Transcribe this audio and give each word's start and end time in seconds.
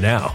now. 0.00 0.34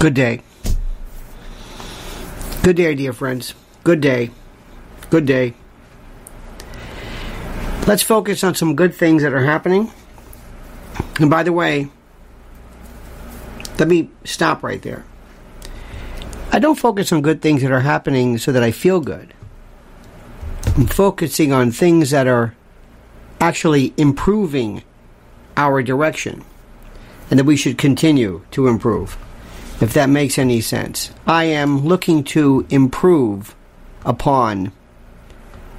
Good 0.00 0.14
day. 0.14 0.40
Good 2.62 2.76
day, 2.76 2.94
dear 2.94 3.12
friends. 3.12 3.52
Good 3.84 4.00
day. 4.00 4.30
Good 5.10 5.26
day. 5.26 5.52
Let's 7.86 8.02
focus 8.02 8.42
on 8.42 8.54
some 8.54 8.74
good 8.74 8.94
things 8.94 9.22
that 9.22 9.34
are 9.34 9.44
happening. 9.44 9.92
And 11.20 11.28
by 11.28 11.42
the 11.42 11.52
way, 11.52 11.90
let 13.78 13.88
me 13.88 14.08
stop 14.24 14.62
right 14.62 14.80
there. 14.80 15.04
I 16.50 16.60
don't 16.60 16.78
focus 16.78 17.12
on 17.12 17.20
good 17.20 17.42
things 17.42 17.60
that 17.60 17.70
are 17.70 17.80
happening 17.80 18.38
so 18.38 18.52
that 18.52 18.62
I 18.62 18.70
feel 18.70 19.00
good. 19.00 19.34
I'm 20.78 20.86
focusing 20.86 21.52
on 21.52 21.72
things 21.72 22.08
that 22.08 22.26
are 22.26 22.54
actually 23.38 23.92
improving 23.98 24.82
our 25.58 25.82
direction 25.82 26.42
and 27.30 27.38
that 27.38 27.44
we 27.44 27.58
should 27.58 27.76
continue 27.76 28.46
to 28.52 28.66
improve 28.66 29.18
if 29.80 29.92
that 29.94 30.08
makes 30.08 30.38
any 30.38 30.60
sense. 30.60 31.10
I 31.26 31.44
am 31.44 31.86
looking 31.86 32.24
to 32.24 32.66
improve 32.70 33.54
upon 34.04 34.72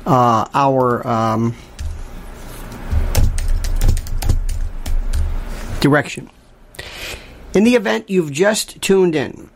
uh, 0.05 0.47
our 0.53 1.07
um, 1.07 1.55
direction. 5.79 6.29
In 7.53 7.63
the 7.63 7.75
event 7.75 8.09
you've 8.09 8.31
just 8.31 8.81
tuned 8.81 9.15
in, 9.15 9.49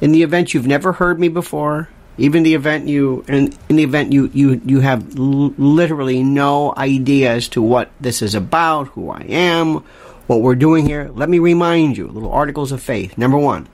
in 0.00 0.12
the 0.12 0.22
event 0.22 0.54
you've 0.54 0.66
never 0.66 0.92
heard 0.92 1.18
me 1.18 1.28
before, 1.28 1.88
Even 2.18 2.44
the 2.44 2.54
event 2.54 2.88
you 2.88 3.24
in, 3.28 3.52
in 3.68 3.76
the 3.76 3.82
event 3.82 4.12
you 4.12 4.30
you 4.32 4.60
you 4.64 4.80
have 4.80 5.18
l- 5.18 5.52
literally 5.58 6.22
no 6.22 6.72
idea 6.76 7.32
as 7.32 7.48
to 7.48 7.60
what 7.60 7.90
this 8.00 8.22
is 8.22 8.34
about, 8.34 8.88
who 8.88 9.10
I 9.10 9.20
am, 9.28 9.84
what 10.26 10.42
we're 10.42 10.56
doing 10.56 10.86
here. 10.86 11.10
Let 11.14 11.28
me 11.28 11.38
remind 11.38 11.96
you, 11.96 12.08
little 12.08 12.32
articles 12.32 12.72
of 12.72 12.82
faith. 12.82 13.16
Number 13.16 13.38
one 13.38 13.68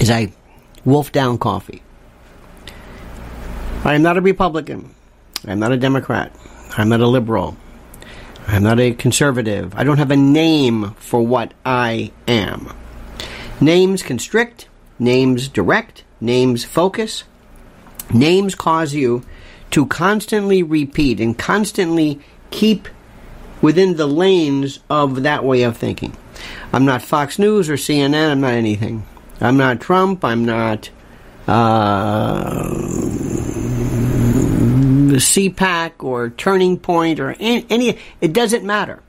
is 0.00 0.10
I 0.10 0.32
wolf 0.84 1.12
down 1.12 1.38
coffee. 1.38 1.82
I 3.84 3.94
am 3.94 4.02
not 4.02 4.16
a 4.16 4.20
Republican. 4.20 4.94
I'm 5.46 5.58
not 5.58 5.72
a 5.72 5.76
Democrat. 5.76 6.34
I'm 6.76 6.88
not 6.88 7.00
a 7.00 7.06
liberal. 7.06 7.56
I'm 8.46 8.62
not 8.62 8.80
a 8.80 8.92
conservative. 8.92 9.74
I 9.74 9.84
don't 9.84 9.98
have 9.98 10.10
a 10.10 10.16
name 10.16 10.94
for 10.94 11.22
what 11.22 11.54
I 11.64 12.12
am. 12.26 12.72
Names 13.60 14.02
constrict, 14.02 14.68
names 14.98 15.48
direct, 15.48 16.04
names 16.20 16.64
focus. 16.64 17.24
Names 18.12 18.54
cause 18.54 18.92
you 18.92 19.24
to 19.70 19.86
constantly 19.86 20.62
repeat 20.62 21.20
and 21.20 21.38
constantly 21.38 22.20
keep 22.50 22.88
within 23.64 23.96
the 23.96 24.06
lanes 24.06 24.78
of 24.90 25.22
that 25.22 25.42
way 25.42 25.62
of 25.62 25.74
thinking. 25.74 26.14
I'm 26.70 26.84
not 26.84 27.00
Fox 27.00 27.38
News 27.38 27.70
or 27.70 27.76
CNN, 27.76 28.32
I'm 28.32 28.42
not 28.42 28.52
anything. 28.52 29.06
I'm 29.40 29.56
not 29.56 29.80
Trump, 29.80 30.22
I'm 30.22 30.44
not 30.44 30.90
uh, 31.48 32.68
CPAC 35.16 36.04
or 36.04 36.28
Turning 36.28 36.78
Point 36.78 37.18
or 37.18 37.34
any, 37.40 37.64
any, 37.70 37.98
it 38.20 38.34
doesn't 38.34 38.64
matter. 38.64 39.02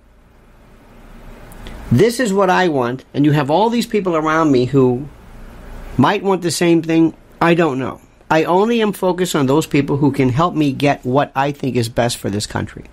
This 1.92 2.22
is 2.22 2.32
what 2.32 2.50
I 2.50 2.70
want, 2.70 3.04
and 3.14 3.26
you 3.26 3.34
have 3.34 3.52
all 3.52 3.70
these 3.70 3.86
people 3.86 4.16
around 4.16 4.54
me 4.54 4.64
who 4.64 5.10
might 5.98 6.24
want 6.24 6.44
the 6.44 6.50
same 6.50 6.82
thing. 6.82 7.14
I 7.42 7.56
don't 7.56 7.78
know. 7.78 8.00
I 8.32 8.46
only 8.46 8.82
am 8.82 8.94
focused 8.94 9.36
on 9.36 9.48
those 9.48 9.68
people 9.68 9.98
who 9.98 10.14
can 10.14 10.30
help 10.30 10.56
me 10.56 10.72
get 10.72 11.06
what 11.06 11.34
I 11.36 11.52
think 11.52 11.76
is 11.76 11.90
best 11.90 12.16
for 12.16 12.30
this 12.30 12.48
country. 12.48 12.86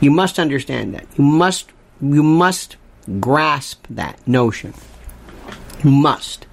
You 0.00 0.10
must 0.10 0.38
understand 0.38 0.94
that. 0.94 1.06
You 1.16 1.24
must 1.24 1.70
you 2.00 2.22
must 2.22 2.76
grasp 3.20 3.86
that 3.90 4.26
notion. 4.26 4.74
You 5.82 5.90
must. 5.90 6.46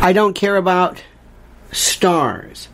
I 0.00 0.12
don't 0.12 0.34
care 0.34 0.56
about 0.56 1.02
stars. 1.70 2.68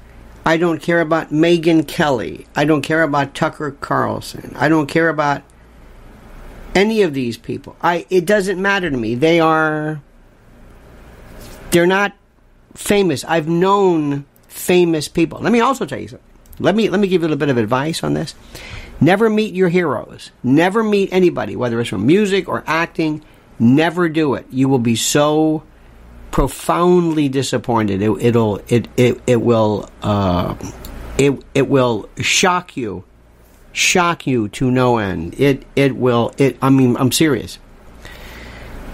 I 0.47 0.57
don't 0.57 0.81
care 0.81 1.01
about 1.01 1.31
Megyn 1.31 1.87
Kelly. 1.87 2.47
I 2.57 2.65
don't 2.65 2.83
care 2.83 3.03
about 3.03 3.35
Tucker 3.35 3.73
Carlson. 3.73 4.55
I 4.57 4.69
don't 4.69 4.87
care 4.87 5.09
about 5.09 5.43
any 6.75 7.03
of 7.03 7.13
these 7.13 7.37
people. 7.37 7.77
I 7.83 8.07
it 8.09 8.25
doesn't 8.25 8.61
matter 8.61 8.89
to 8.89 8.97
me. 8.97 9.15
They 9.15 9.41
are 9.41 10.01
they're 11.71 11.87
not 11.87 12.15
famous. 12.75 13.25
I've 13.25 13.49
known 13.49 14.25
famous 14.47 15.09
people. 15.09 15.41
Let 15.41 15.53
me 15.53 15.61
also 15.61 15.85
tell 15.85 15.99
you 15.99 16.09
something. 16.09 16.28
Let 16.59 16.75
me 16.75 16.89
let 16.89 17.01
me 17.01 17.09
give 17.09 17.23
you 17.23 17.29
a 17.29 17.31
little 17.31 17.39
bit 17.39 17.49
of 17.51 17.57
advice 17.57 18.03
on 18.03 18.15
this. 18.15 18.35
Never 19.01 19.31
meet 19.31 19.55
your 19.55 19.69
heroes. 19.69 20.31
Never 20.43 20.83
meet 20.83 21.13
anybody, 21.13 21.55
whether 21.55 21.81
it's 21.81 21.91
from 21.91 22.07
music 22.07 22.49
or 22.49 22.65
acting. 22.67 23.25
Never 23.59 24.09
do 24.09 24.35
it. 24.35 24.47
You 24.51 24.69
will 24.69 24.79
be 24.79 24.97
so 24.97 25.63
profoundly 26.31 27.29
disappointed. 27.29 28.03
It, 28.03 28.35
will 28.35 28.61
it 28.69 28.89
it 28.97 29.21
it 29.27 29.43
will 29.43 29.89
uh, 30.03 30.57
it 31.17 31.41
it 31.55 31.69
will 31.69 32.09
shock 32.19 32.77
you, 32.77 33.05
shock 33.73 34.27
you 34.27 34.49
to 34.51 34.71
no 34.71 34.99
end. 34.99 35.35
It 35.39 35.65
it 35.77 35.97
will 35.97 36.33
it. 36.39 36.57
I 36.61 36.71
mean, 36.71 36.97
I'm 36.97 37.13
serious. 37.13 37.59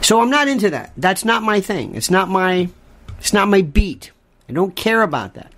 So 0.02 0.20
I'm 0.20 0.30
not 0.30 0.48
into 0.48 0.68
that. 0.70 0.92
That's 0.98 1.24
not 1.24 1.42
my 1.42 1.60
thing. 1.60 1.94
It's 1.94 2.10
not 2.10 2.28
my 2.28 2.68
it's 3.18 3.32
not 3.32 3.48
my 3.48 3.62
beat. 3.62 4.12
I 4.48 4.52
don't 4.52 4.76
care 4.76 5.00
about 5.00 5.32
that. 5.34 5.50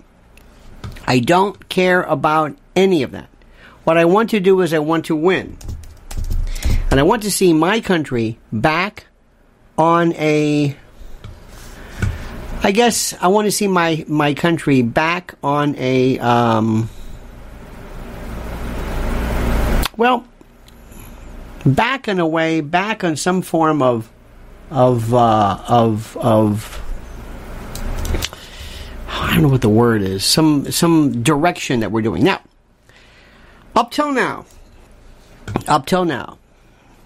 I 1.07 1.19
don't 1.19 1.69
care 1.69 2.03
about 2.03 2.55
any 2.75 3.01
of 3.01 3.11
that. 3.11 3.29
What 3.85 3.97
I 3.97 4.05
want 4.05 4.29
to 4.31 4.39
do 4.39 4.61
is 4.61 4.73
I 4.73 4.79
want 4.79 5.05
to 5.05 5.15
win. 5.15 5.57
And 6.91 6.99
I 6.99 7.03
want 7.03 7.23
to 7.23 7.31
see 7.31 7.53
my 7.53 7.79
country 7.79 8.37
back 8.51 9.05
on 9.77 10.13
a 10.13 10.75
I 12.63 12.71
guess 12.71 13.13
I 13.21 13.27
want 13.27 13.45
to 13.45 13.51
see 13.51 13.67
my, 13.67 14.03
my 14.07 14.33
country 14.33 14.81
back 14.81 15.35
on 15.43 15.75
a, 15.77 16.17
um, 16.19 16.89
well, 19.95 20.27
back 21.65 22.07
in 22.07 22.19
a 22.19 22.27
way, 22.27 22.61
back 22.61 23.03
on 23.03 23.15
some 23.15 23.41
form 23.41 23.81
of, 23.81 24.09
of, 24.71 25.13
uh, 25.13 25.59
of, 25.67 26.17
of, 26.17 26.81
I 29.27 29.33
don't 29.33 29.41
know 29.41 29.49
what 29.49 29.61
the 29.61 29.67
word 29.67 30.01
is, 30.01 30.23
some, 30.23 30.71
some 30.71 31.21
direction 31.21 31.81
that 31.81 31.91
we're 31.91 32.01
doing. 32.01 32.23
Now, 32.23 32.39
up 33.75 33.91
till 33.91 34.13
now, 34.13 34.45
up 35.67 35.85
till 35.85 36.05
now, 36.05 36.37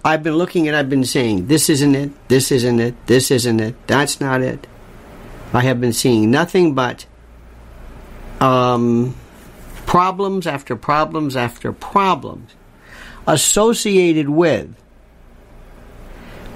I've 0.04 0.22
been 0.22 0.36
looking 0.36 0.68
and 0.68 0.76
I've 0.76 0.88
been 0.88 1.04
saying, 1.04 1.48
this 1.48 1.68
isn't 1.68 1.96
it, 1.96 2.28
this 2.28 2.52
isn't 2.52 2.78
it, 2.78 2.94
this 3.06 3.32
isn't 3.32 3.58
it, 3.58 3.74
that's 3.88 4.20
not 4.20 4.40
it. 4.40 4.68
I 5.52 5.62
have 5.62 5.80
been 5.80 5.92
seeing 5.92 6.30
nothing 6.30 6.74
but 6.74 7.06
um, 8.40 9.16
problems 9.84 10.46
after 10.46 10.76
problems 10.76 11.36
after 11.36 11.72
problems 11.72 12.52
associated 13.26 14.28
with 14.28 14.76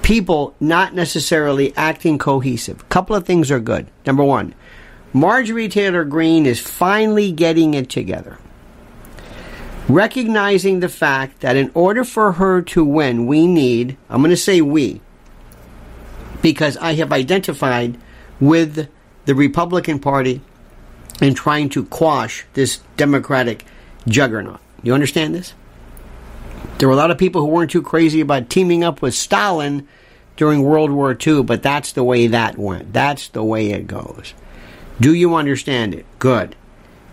people 0.01 0.55
not 0.61 0.93
necessarily 0.95 1.75
acting 1.75 2.17
cohesive. 2.17 2.79
A 2.79 2.85
couple 2.85 3.17
of 3.17 3.25
things 3.25 3.51
are 3.51 3.59
good. 3.59 3.87
Number 4.05 4.23
one, 4.23 4.55
Marjorie 5.13 5.69
Taylor 5.69 6.03
Greene 6.03 6.45
is 6.45 6.59
finally 6.59 7.31
getting 7.31 7.73
it 7.73 7.89
together. 7.89 8.39
Recognizing 9.87 10.81
the 10.81 10.89
fact 10.89 11.39
that 11.39 11.55
in 11.55 11.71
order 11.73 12.03
for 12.03 12.33
her 12.33 12.61
to 12.63 12.83
win, 12.83 13.25
we 13.25 13.47
need, 13.47 13.97
I'm 14.09 14.21
going 14.21 14.31
to 14.31 14.37
say 14.37 14.59
we, 14.59 14.99
because 16.41 16.75
I 16.77 16.95
have 16.95 17.13
identified 17.13 17.97
with 18.39 18.89
the 19.25 19.35
Republican 19.35 19.99
Party 19.99 20.41
in 21.21 21.33
trying 21.33 21.69
to 21.69 21.85
quash 21.85 22.45
this 22.53 22.79
Democratic 22.97 23.65
juggernaut. 24.07 24.59
You 24.83 24.93
understand 24.93 25.33
this? 25.33 25.53
There 26.77 26.87
were 26.87 26.93
a 26.93 26.97
lot 26.97 27.11
of 27.11 27.17
people 27.17 27.41
who 27.41 27.47
weren't 27.47 27.71
too 27.71 27.81
crazy 27.81 28.19
about 28.21 28.49
teaming 28.49 28.83
up 28.83 29.01
with 29.01 29.13
Stalin 29.13 29.87
during 30.35 30.63
World 30.63 30.91
War 30.91 31.17
II, 31.19 31.43
but 31.43 31.63
that's 31.63 31.93
the 31.93 32.03
way 32.03 32.27
that 32.27 32.57
went. 32.57 32.93
That's 32.93 33.29
the 33.29 33.43
way 33.43 33.71
it 33.71 33.87
goes. 33.87 34.33
Do 34.99 35.13
you 35.13 35.35
understand 35.35 35.93
it? 35.93 36.05
Good. 36.19 36.55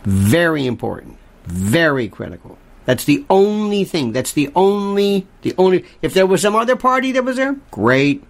Very 0.04 0.66
important. 0.66 1.18
Very 1.44 2.08
critical. 2.08 2.58
That's 2.84 3.04
the 3.04 3.24
only 3.30 3.84
thing. 3.84 4.12
That's 4.12 4.32
the 4.32 4.50
only, 4.54 5.26
the 5.42 5.54
only, 5.56 5.84
if 6.02 6.14
there 6.14 6.26
was 6.26 6.42
some 6.42 6.54
other 6.54 6.76
party 6.76 7.12
that 7.12 7.24
was 7.24 7.36
there, 7.36 7.56
great. 7.70 8.24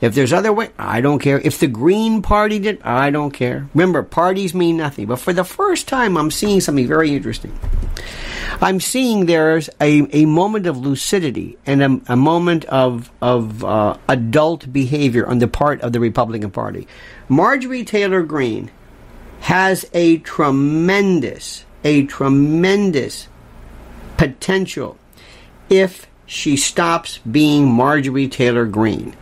If 0.00 0.14
there's 0.14 0.32
other 0.32 0.52
way, 0.52 0.68
I 0.78 1.00
don't 1.00 1.20
care. 1.20 1.40
If 1.40 1.58
the 1.58 1.66
Green 1.66 2.20
Party 2.20 2.58
did, 2.58 2.82
I 2.82 3.08
don't 3.08 3.30
care. 3.30 3.66
Remember, 3.72 4.02
parties 4.02 4.52
mean 4.52 4.76
nothing. 4.76 5.06
But 5.06 5.20
for 5.20 5.32
the 5.32 5.44
first 5.44 5.88
time, 5.88 6.18
I'm 6.18 6.30
seeing 6.30 6.60
something 6.60 6.86
very 6.86 7.14
interesting. 7.14 7.58
I'm 8.60 8.78
seeing 8.80 9.24
there's 9.24 9.70
a, 9.80 10.06
a 10.12 10.26
moment 10.26 10.66
of 10.66 10.76
lucidity 10.76 11.56
and 11.64 11.82
a, 11.82 12.12
a 12.12 12.16
moment 12.16 12.66
of, 12.66 13.10
of 13.22 13.64
uh, 13.64 13.96
adult 14.08 14.70
behavior 14.70 15.26
on 15.26 15.38
the 15.38 15.48
part 15.48 15.80
of 15.80 15.92
the 15.92 16.00
Republican 16.00 16.50
Party. 16.50 16.86
Marjorie 17.28 17.84
Taylor 17.84 18.22
Greene 18.22 18.70
has 19.46 19.88
a 19.92 20.18
tremendous, 20.18 21.64
a 21.84 22.04
tremendous 22.06 23.28
potential 24.16 24.98
if 25.70 26.08
she 26.26 26.56
stops 26.56 27.18
being 27.18 27.70
Marjorie 27.70 28.26
Taylor 28.26 28.66
Greene. 28.66 29.14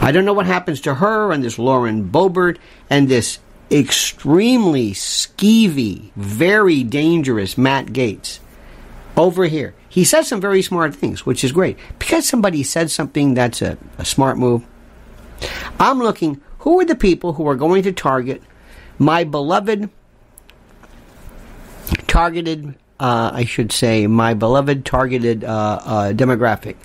I 0.00 0.12
don't 0.12 0.24
know 0.24 0.32
what 0.32 0.46
happens 0.46 0.80
to 0.82 0.94
her 0.94 1.32
and 1.32 1.42
this 1.42 1.58
Lauren 1.58 2.08
Boebert 2.08 2.58
and 2.88 3.08
this 3.08 3.40
extremely 3.72 4.92
skeevy, 4.92 6.12
very 6.14 6.84
dangerous 6.84 7.58
Matt 7.58 7.86
Gaetz 7.86 8.38
over 9.16 9.46
here. 9.46 9.74
He 9.88 10.04
says 10.04 10.28
some 10.28 10.40
very 10.40 10.62
smart 10.62 10.94
things, 10.94 11.26
which 11.26 11.42
is 11.42 11.50
great. 11.50 11.76
Because 11.98 12.28
somebody 12.28 12.62
said 12.62 12.92
something 12.92 13.34
that's 13.34 13.62
a, 13.62 13.76
a 13.98 14.04
smart 14.04 14.38
move, 14.38 14.64
I'm 15.80 15.98
looking 15.98 16.40
who 16.60 16.78
are 16.78 16.84
the 16.84 16.94
people 16.94 17.32
who 17.32 17.48
are 17.48 17.56
going 17.56 17.82
to 17.82 17.90
target 17.90 18.40
my 19.00 19.24
beloved, 19.24 19.88
targeted, 22.06 22.74
uh, 23.00 23.30
I 23.32 23.46
should 23.46 23.72
say, 23.72 24.06
my 24.06 24.34
beloved 24.34 24.84
targeted 24.84 25.42
uh, 25.42 25.80
uh, 25.82 26.12
demographic. 26.12 26.76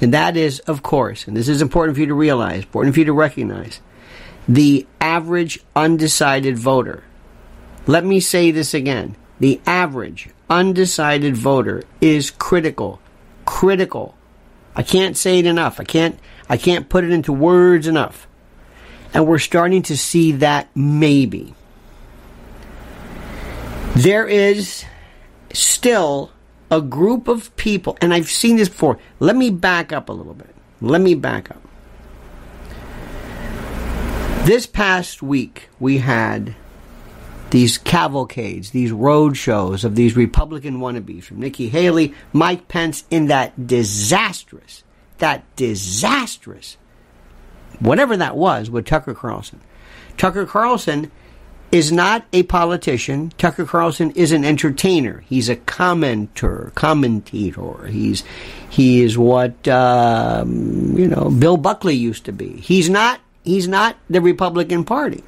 And 0.00 0.14
that 0.14 0.36
is, 0.36 0.60
of 0.60 0.84
course, 0.84 1.26
and 1.26 1.36
this 1.36 1.48
is 1.48 1.60
important 1.60 1.96
for 1.96 2.00
you 2.00 2.06
to 2.06 2.14
realize, 2.14 2.62
important 2.62 2.94
for 2.94 3.00
you 3.00 3.06
to 3.06 3.12
recognize, 3.12 3.80
the 4.48 4.86
average 5.00 5.58
undecided 5.74 6.56
voter. 6.56 7.02
Let 7.88 8.04
me 8.04 8.20
say 8.20 8.52
this 8.52 8.72
again. 8.72 9.16
The 9.40 9.60
average 9.66 10.28
undecided 10.48 11.36
voter 11.36 11.82
is 12.00 12.30
critical. 12.30 13.00
Critical. 13.46 14.16
I 14.76 14.84
can't 14.84 15.16
say 15.16 15.40
it 15.40 15.46
enough. 15.46 15.80
I 15.80 15.84
can't 15.84 16.18
I 16.48 16.56
can't 16.56 16.88
put 16.88 17.04
it 17.04 17.10
into 17.10 17.32
words 17.32 17.88
enough. 17.88 18.28
And 19.12 19.26
we're 19.26 19.38
starting 19.38 19.82
to 19.82 19.96
see 19.96 20.32
that 20.32 20.68
maybe. 20.74 21.54
There 23.94 24.26
is 24.26 24.84
still 25.52 26.32
a 26.70 26.80
group 26.80 27.28
of 27.28 27.54
people, 27.56 27.96
and 28.00 28.12
I've 28.12 28.28
seen 28.28 28.56
this 28.56 28.68
before. 28.68 28.98
Let 29.20 29.36
me 29.36 29.50
back 29.50 29.92
up 29.92 30.08
a 30.08 30.12
little 30.12 30.34
bit. 30.34 30.54
Let 30.80 31.00
me 31.00 31.14
back 31.14 31.50
up. 31.50 31.62
This 34.44 34.66
past 34.66 35.22
week, 35.22 35.68
we 35.78 35.98
had 35.98 36.56
these 37.50 37.78
cavalcades, 37.78 38.70
these 38.70 38.90
road 38.90 39.36
shows 39.36 39.84
of 39.84 39.94
these 39.94 40.16
Republican 40.16 40.80
wannabes 40.80 41.22
from 41.22 41.38
Nikki 41.38 41.68
Haley, 41.68 42.14
Mike 42.32 42.66
Pence 42.66 43.04
in 43.10 43.28
that 43.28 43.68
disastrous, 43.68 44.82
that 45.18 45.44
disastrous, 45.54 46.76
whatever 47.78 48.16
that 48.16 48.36
was 48.36 48.68
with 48.68 48.86
Tucker 48.86 49.14
Carlson. 49.14 49.60
Tucker 50.16 50.46
Carlson 50.46 51.12
is 51.74 51.90
not 51.90 52.24
a 52.32 52.44
politician. 52.44 53.32
Tucker 53.36 53.64
Carlson 53.64 54.12
is 54.12 54.30
an 54.30 54.44
entertainer. 54.44 55.24
He's 55.28 55.48
a 55.48 55.56
commenter, 55.56 56.72
commentator. 56.76 57.88
He's 57.88 58.22
he 58.70 59.02
is 59.02 59.18
what 59.18 59.66
um, 59.66 60.96
you 60.96 61.08
know 61.08 61.30
Bill 61.30 61.56
Buckley 61.56 61.96
used 61.96 62.26
to 62.26 62.32
be. 62.32 62.60
He's 62.60 62.88
not 62.88 63.20
he's 63.42 63.66
not 63.66 63.96
the 64.08 64.20
Republican 64.20 64.84
Party. 64.84 65.24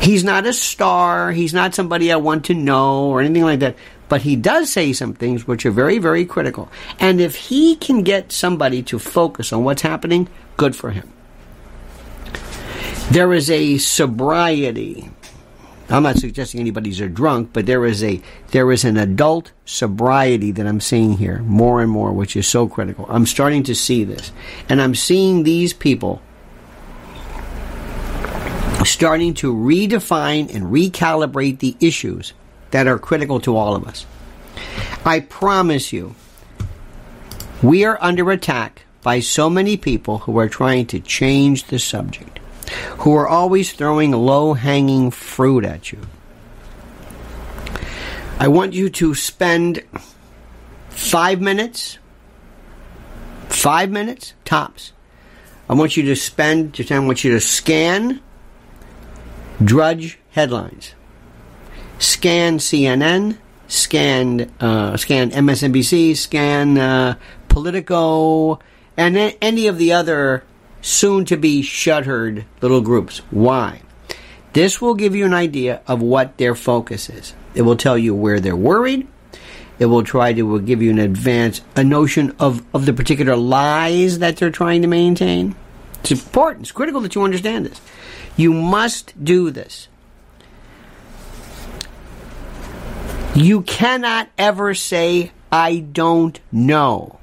He's 0.00 0.22
not 0.22 0.46
a 0.46 0.52
star. 0.52 1.32
He's 1.32 1.52
not 1.52 1.74
somebody 1.74 2.12
I 2.12 2.16
want 2.16 2.44
to 2.44 2.54
know 2.54 3.06
or 3.06 3.20
anything 3.22 3.42
like 3.42 3.58
that. 3.58 3.76
But 4.08 4.22
he 4.22 4.36
does 4.36 4.70
say 4.70 4.92
some 4.92 5.14
things 5.14 5.48
which 5.48 5.66
are 5.66 5.70
very, 5.72 5.98
very 5.98 6.24
critical. 6.26 6.68
And 7.00 7.20
if 7.20 7.34
he 7.34 7.74
can 7.76 8.02
get 8.02 8.30
somebody 8.30 8.82
to 8.84 9.00
focus 9.00 9.52
on 9.52 9.64
what's 9.64 9.82
happening, 9.82 10.28
good 10.56 10.76
for 10.76 10.90
him. 10.90 11.10
There 13.12 13.34
is 13.34 13.50
a 13.50 13.76
sobriety. 13.76 15.10
I'm 15.90 16.04
not 16.04 16.16
suggesting 16.16 16.60
anybody's 16.60 16.98
a 16.98 17.10
drunk, 17.10 17.50
but 17.52 17.66
there 17.66 17.84
is 17.84 18.02
a 18.02 18.22
there 18.52 18.72
is 18.72 18.86
an 18.86 18.96
adult 18.96 19.52
sobriety 19.66 20.50
that 20.52 20.66
I'm 20.66 20.80
seeing 20.80 21.18
here 21.18 21.40
more 21.40 21.82
and 21.82 21.90
more, 21.90 22.10
which 22.10 22.36
is 22.36 22.48
so 22.48 22.66
critical. 22.66 23.04
I'm 23.10 23.26
starting 23.26 23.64
to 23.64 23.74
see 23.74 24.02
this, 24.04 24.32
and 24.66 24.80
I'm 24.80 24.94
seeing 24.94 25.42
these 25.42 25.74
people 25.74 26.22
starting 28.82 29.34
to 29.34 29.54
redefine 29.54 30.48
and 30.54 30.72
recalibrate 30.72 31.58
the 31.58 31.76
issues 31.80 32.32
that 32.70 32.86
are 32.86 32.98
critical 32.98 33.40
to 33.40 33.58
all 33.58 33.76
of 33.76 33.86
us. 33.86 34.06
I 35.04 35.20
promise 35.20 35.92
you, 35.92 36.14
we 37.62 37.84
are 37.84 37.98
under 38.00 38.30
attack 38.30 38.86
by 39.02 39.20
so 39.20 39.50
many 39.50 39.76
people 39.76 40.20
who 40.20 40.38
are 40.38 40.48
trying 40.48 40.86
to 40.86 40.98
change 40.98 41.64
the 41.64 41.78
subject, 41.78 42.38
who 42.98 43.14
are 43.14 43.28
always 43.28 43.72
throwing 43.72 44.12
low 44.12 44.54
hanging 44.54 45.10
fruit 45.10 45.64
at 45.64 45.92
you. 45.92 45.98
I 48.38 48.48
want 48.48 48.72
you 48.72 48.90
to 48.90 49.14
spend 49.14 49.82
five 50.88 51.40
minutes, 51.40 51.98
five 53.48 53.90
minutes 53.90 54.34
tops. 54.44 54.92
I 55.68 55.74
want 55.74 55.96
you 55.96 56.02
to 56.04 56.16
spend, 56.16 56.72
just 56.74 56.90
I 56.90 56.98
want 56.98 57.24
you 57.24 57.32
to 57.32 57.40
scan 57.40 58.20
Drudge 59.62 60.18
headlines. 60.30 60.94
Scan 61.98 62.58
CNN, 62.58 63.38
scan 63.68 64.52
uh, 64.58 64.96
scan 64.96 65.30
MSNBC, 65.30 66.16
scan 66.16 66.78
uh, 66.78 67.14
Politico, 67.48 68.58
and 68.96 69.36
any 69.40 69.68
of 69.68 69.78
the 69.78 69.92
other 69.92 70.42
soon 70.82 71.24
to 71.24 71.36
be 71.36 71.62
shuttered 71.62 72.44
little 72.60 72.82
groups. 72.82 73.18
Why? 73.30 73.80
This 74.52 74.82
will 74.82 74.94
give 74.94 75.14
you 75.14 75.24
an 75.24 75.32
idea 75.32 75.80
of 75.86 76.02
what 76.02 76.36
their 76.36 76.54
focus 76.54 77.08
is. 77.08 77.32
It 77.54 77.62
will 77.62 77.76
tell 77.76 77.96
you 77.96 78.14
where 78.14 78.40
they're 78.40 78.54
worried. 78.56 79.08
It 79.78 79.86
will 79.86 80.04
try 80.04 80.32
to 80.34 80.60
give 80.60 80.82
you 80.82 80.90
an 80.90 80.98
advance, 80.98 81.62
a 81.74 81.82
notion 81.82 82.36
of, 82.38 82.62
of 82.74 82.84
the 82.84 82.92
particular 82.92 83.34
lies 83.34 84.18
that 84.18 84.36
they're 84.36 84.50
trying 84.50 84.82
to 84.82 84.88
maintain. 84.88 85.54
It's 86.00 86.12
important. 86.12 86.66
It's 86.66 86.72
critical 86.72 87.00
that 87.00 87.14
you 87.14 87.22
understand 87.22 87.64
this. 87.64 87.80
You 88.36 88.52
must 88.52 89.24
do 89.24 89.50
this. 89.50 89.88
You 93.34 93.62
cannot 93.62 94.28
ever 94.36 94.74
say, 94.74 95.32
I 95.50 95.78
don't 95.78 96.38
know. 96.50 97.18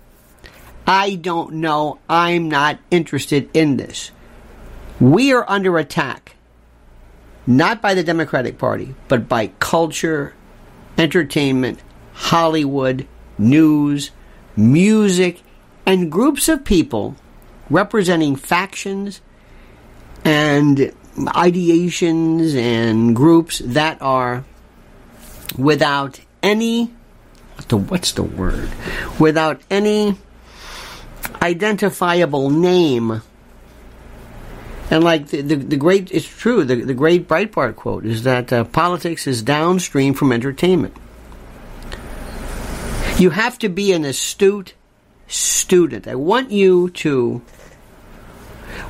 I 0.89 1.13
don't 1.13 1.53
know. 1.53 1.99
I'm 2.09 2.49
not 2.49 2.79
interested 2.89 3.47
in 3.53 3.77
this. 3.77 4.09
We 4.99 5.31
are 5.33 5.45
under 5.47 5.77
attack, 5.77 6.35
not 7.45 7.79
by 7.79 7.93
the 7.93 8.01
Democratic 8.01 8.57
Party, 8.57 8.95
but 9.07 9.29
by 9.29 9.51
culture, 9.59 10.33
entertainment, 10.97 11.79
Hollywood, 12.13 13.07
news, 13.37 14.09
music, 14.57 15.43
and 15.85 16.11
groups 16.11 16.49
of 16.49 16.65
people 16.65 17.15
representing 17.69 18.35
factions 18.35 19.21
and 20.25 20.91
ideations 21.15 22.55
and 22.55 23.15
groups 23.15 23.59
that 23.59 24.01
are 24.01 24.43
without 25.55 26.19
any 26.41 26.91
what's 27.71 28.13
the 28.13 28.23
word 28.23 28.69
without 29.19 29.61
any 29.69 30.17
identifiable 31.41 32.49
name. 32.49 33.21
And 34.91 35.03
like 35.03 35.27
the, 35.27 35.41
the, 35.41 35.55
the, 35.55 35.77
great 35.77 36.11
it's 36.11 36.27
true 36.27 36.63
the, 36.63 36.75
the 36.75 36.95
great 36.95 37.27
breitbart 37.27 37.75
quote 37.75 38.05
is 38.05 38.23
that 38.23 38.51
uh, 38.51 38.63
politics 38.63 39.27
is 39.27 39.43
downstream 39.43 40.13
from 40.13 40.31
entertainment. 40.31 40.95
You 43.19 43.29
have 43.31 43.59
to 43.59 43.69
be 43.69 43.91
an 43.91 44.05
astute 44.05 44.73
student. 45.27 46.07
I 46.07 46.15
want 46.15 46.51
you 46.51 46.89
to 46.89 47.41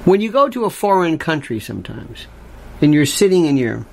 when 0.06 0.22
you 0.22 0.32
go 0.32 0.50
to 0.50 0.66
a 0.66 0.70
foreign 0.70 1.18
country 1.18 1.60
sometimes, 1.60 2.28
and 2.82 2.94
you're 2.94 3.06
sitting 3.06 3.46
in 3.46 3.58
your 3.58 3.86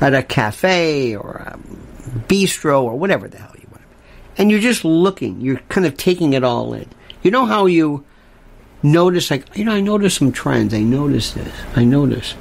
at 0.00 0.14
a 0.14 0.22
cafe 0.22 1.16
or 1.16 1.30
a 1.30 1.58
bistro 2.26 2.82
or 2.82 2.98
whatever 2.98 3.28
the 3.28 3.38
hell 3.38 3.54
you 3.58 3.66
want, 3.70 3.82
and 4.36 4.50
you're 4.50 4.60
just 4.60 4.84
looking, 4.84 5.40
you're 5.40 5.60
kind 5.68 5.86
of 5.86 5.96
taking 5.96 6.32
it 6.32 6.44
all 6.44 6.74
in. 6.74 6.88
You 7.22 7.30
know 7.30 7.46
how 7.46 7.66
you 7.66 8.04
notice, 8.82 9.30
like, 9.30 9.56
you 9.56 9.64
know, 9.64 9.72
I 9.72 9.80
notice 9.80 10.14
some 10.14 10.32
trends. 10.32 10.72
I 10.72 10.82
notice 10.82 11.32
this. 11.32 11.52
I 11.74 11.84
notice. 11.84 12.34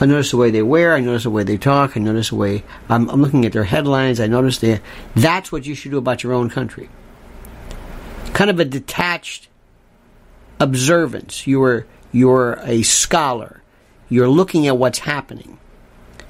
I 0.00 0.06
notice 0.06 0.30
the 0.30 0.36
way 0.36 0.50
they 0.50 0.62
wear. 0.62 0.94
I 0.94 1.00
notice 1.00 1.24
the 1.24 1.30
way 1.30 1.44
they 1.44 1.58
talk. 1.58 1.96
I 1.96 2.00
notice 2.00 2.30
the 2.30 2.36
way 2.36 2.64
I'm, 2.88 3.08
I'm 3.10 3.20
looking 3.20 3.44
at 3.44 3.52
their 3.52 3.64
headlines. 3.64 4.20
I 4.20 4.26
notice 4.26 4.58
the. 4.58 4.80
That's 5.14 5.52
what 5.52 5.66
you 5.66 5.74
should 5.74 5.90
do 5.90 5.98
about 5.98 6.22
your 6.22 6.32
own 6.32 6.48
country. 6.48 6.88
Kind 8.32 8.50
of 8.50 8.58
a 8.58 8.64
detached 8.64 9.48
observance. 10.58 11.46
You 11.46 11.62
are 11.62 11.86
you're 12.12 12.58
a 12.62 12.82
scholar. 12.82 13.62
You're 14.08 14.28
looking 14.28 14.66
at 14.66 14.76
what's 14.76 15.00
happening. 15.00 15.58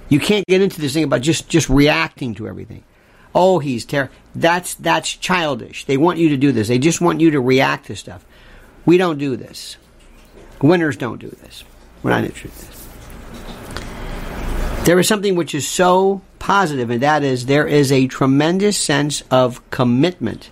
You 0.09 0.21
can't 0.21 0.47
get 0.47 0.63
into 0.63 0.81
this 0.81 0.95
thing 0.95 1.05
about 1.05 1.21
just 1.21 1.49
just 1.49 1.69
reacting 1.69 2.35
to 2.37 2.49
everything. 2.49 2.85
Oh, 3.35 3.59
he's 3.59 3.85
terrible. 3.85 4.15
That's 4.35 4.75
that's 4.75 5.15
childish. 5.15 5.85
They 5.85 5.97
want 5.97 6.19
you 6.19 6.31
to 6.31 6.37
do 6.37 6.53
this. 6.53 6.69
They 6.69 6.79
just 6.79 7.01
want 7.01 7.21
you 7.21 7.31
to 7.33 7.41
react 7.41 7.87
to 7.87 7.97
stuff. 7.97 8.25
We 8.85 8.99
don't 8.99 9.19
do 9.19 9.37
this. 9.37 9.77
Winners 10.61 10.97
don't 10.97 11.19
do 11.19 11.29
this. 11.29 11.65
We're 12.03 12.11
not 12.11 12.25
interested 12.25 12.61
in 12.61 12.69
this. 12.69 12.89
There 14.85 14.99
is 14.99 15.07
something 15.07 15.37
which 15.37 15.55
is 15.55 15.67
so 15.67 16.23
positive, 16.39 16.91
and 16.91 17.03
that 17.03 17.23
is 17.23 17.47
there 17.47 17.67
is 17.67 17.93
a 17.93 18.09
tremendous 18.09 18.77
sense 18.77 19.23
of 19.31 19.69
commitment 19.71 20.51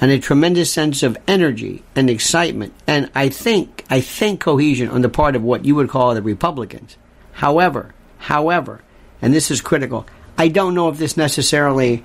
and 0.00 0.10
a 0.10 0.18
tremendous 0.18 0.72
sense 0.72 1.04
of 1.04 1.16
energy 1.28 1.84
and 1.94 2.10
excitement, 2.10 2.74
and 2.88 3.08
I 3.14 3.28
think 3.28 3.84
I 3.88 4.00
think 4.00 4.40
cohesion 4.40 4.88
on 4.88 5.02
the 5.02 5.08
part 5.08 5.36
of 5.36 5.44
what 5.44 5.64
you 5.64 5.76
would 5.76 5.88
call 5.88 6.12
the 6.12 6.22
Republicans. 6.22 6.96
However, 7.34 7.94
however, 8.18 8.80
and 9.20 9.32
this 9.32 9.48
is 9.48 9.60
critical, 9.60 10.04
I 10.38 10.48
don't 10.48 10.74
know 10.74 10.88
if 10.88 10.98
this 10.98 11.16
necessarily 11.16 12.04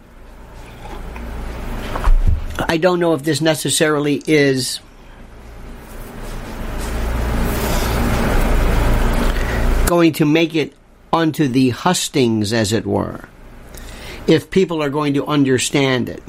I 2.70 2.78
don't 2.78 3.00
know 3.00 3.14
if 3.14 3.24
this 3.24 3.40
necessarily 3.40 4.22
is 4.28 4.80
going 9.86 10.14
to 10.14 10.26
make 10.26 10.54
it 10.56 10.74
onto 11.14 11.48
the 11.48 11.70
hustings, 11.70 12.52
as 12.52 12.74
it 12.74 12.86
were, 12.86 13.30
if 14.28 14.50
people 14.50 14.84
are 14.84 14.90
going 14.90 15.14
to 15.14 15.26
understand 15.26 16.10
it 16.10 16.22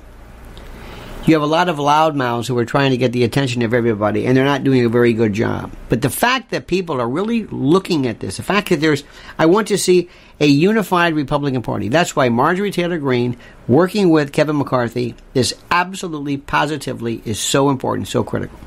you 1.28 1.34
have 1.34 1.42
a 1.42 1.46
lot 1.46 1.68
of 1.68 1.76
loudmouths 1.76 2.48
who 2.48 2.56
are 2.56 2.64
trying 2.64 2.90
to 2.92 2.96
get 2.96 3.12
the 3.12 3.22
attention 3.22 3.60
of 3.60 3.74
everybody, 3.74 4.26
and 4.26 4.34
they're 4.34 4.46
not 4.46 4.64
doing 4.64 4.86
a 4.86 4.88
very 4.88 5.12
good 5.12 5.34
job. 5.34 5.70
But 5.90 6.00
the 6.00 6.08
fact 6.08 6.50
that 6.52 6.66
people 6.66 7.00
are 7.02 7.08
really 7.08 7.44
looking 7.46 8.06
at 8.06 8.18
this, 8.18 8.38
the 8.38 8.42
fact 8.42 8.70
that 8.70 8.80
there's, 8.80 9.04
I 9.38 9.44
want 9.44 9.68
to 9.68 9.76
see 9.76 10.08
a 10.40 10.46
unified 10.46 11.14
Republican 11.14 11.62
Party. 11.62 11.88
That's 11.88 12.14
why 12.14 12.28
Marjorie 12.28 12.70
Taylor 12.70 12.98
Greene 12.98 13.36
working 13.66 14.10
with 14.10 14.32
Kevin 14.32 14.58
McCarthy 14.58 15.14
is 15.34 15.54
absolutely, 15.70 16.36
positively, 16.36 17.20
is 17.24 17.40
so 17.40 17.70
important, 17.70 18.08
so 18.08 18.22
critical. 18.22 18.58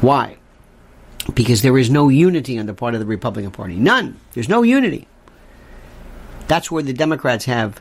Why? 0.00 0.36
Because 1.34 1.62
there 1.62 1.78
is 1.78 1.90
no 1.90 2.08
unity 2.08 2.58
on 2.58 2.66
the 2.66 2.74
part 2.74 2.94
of 2.94 3.00
the 3.00 3.06
Republican 3.06 3.52
Party. 3.52 3.76
None. 3.76 4.18
There's 4.32 4.48
no 4.48 4.62
unity. 4.62 5.06
That's 6.48 6.70
where 6.70 6.82
the 6.82 6.92
Democrats 6.92 7.44
have 7.44 7.80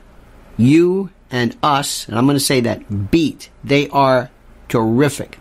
you 0.58 1.10
and 1.32 1.56
us, 1.64 2.08
and 2.08 2.18
I'm 2.18 2.26
going 2.26 2.36
to 2.36 2.44
say 2.44 2.62
that, 2.62 3.10
beat. 3.10 3.50
They 3.64 3.90
are 3.90 4.30
terrific. 4.68 5.40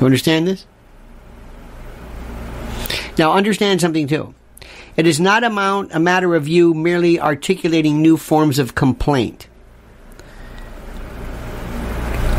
You 0.00 0.06
understand 0.06 0.48
this? 0.48 0.66
Now, 3.16 3.34
understand 3.34 3.80
something 3.80 4.08
too. 4.08 4.34
It 4.96 5.06
is 5.06 5.18
not 5.18 5.42
amount, 5.42 5.92
a 5.92 5.98
matter 5.98 6.34
of 6.34 6.46
you 6.46 6.72
merely 6.72 7.18
articulating 7.18 8.00
new 8.00 8.16
forms 8.16 8.58
of 8.58 8.74
complaint. 8.74 9.48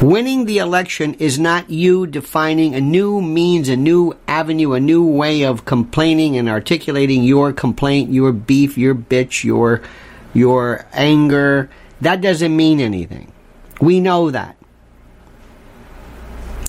Winning 0.02 0.46
the 0.46 0.60
election 0.60 1.16
is 1.16 1.40
not 1.40 1.70
you 1.70 2.06
defining 2.06 2.76
a 2.76 2.82
new 2.82 3.22
means, 3.22 3.70
a 3.70 3.76
new 3.76 4.14
avenue, 4.28 4.74
a 4.74 4.80
new 4.80 5.06
way 5.06 5.44
of 5.44 5.66
complaining 5.66 6.38
and 6.38 6.48
articulating 6.48 7.24
your 7.24 7.52
complaint, 7.54 8.12
your 8.12 8.32
beef, 8.32 8.78
your 8.78 8.94
bitch, 8.94 9.44
your 9.44 9.82
your 10.34 10.86
anger. 10.92 11.70
That 12.02 12.22
doesn't 12.22 12.56
mean 12.56 12.82
anything. 12.82 13.32
We 13.80 14.00
know 14.00 14.32
that. 14.32 14.58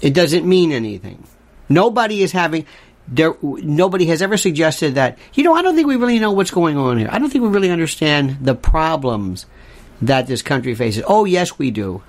It 0.00 0.14
doesn't 0.14 0.46
mean 0.46 0.72
anything. 0.72 1.26
Nobody 1.68 2.22
is 2.22 2.30
having 2.32 2.64
there 3.08 3.34
nobody 3.42 4.06
has 4.06 4.20
ever 4.20 4.36
suggested 4.36 4.94
that 4.96 5.18
you 5.34 5.44
know 5.44 5.54
I 5.54 5.62
don't 5.62 5.74
think 5.74 5.86
we 5.86 5.96
really 5.96 6.18
know 6.18 6.32
what's 6.32 6.50
going 6.50 6.76
on 6.76 6.98
here. 6.98 7.08
I 7.10 7.18
don't 7.18 7.30
think 7.30 7.42
we 7.42 7.50
really 7.50 7.70
understand 7.70 8.38
the 8.40 8.54
problems 8.54 9.46
that 10.02 10.26
this 10.26 10.42
country 10.42 10.74
faces. 10.74 11.04
Oh 11.06 11.24
yes, 11.24 11.58
we 11.58 11.70
do. 11.70 12.02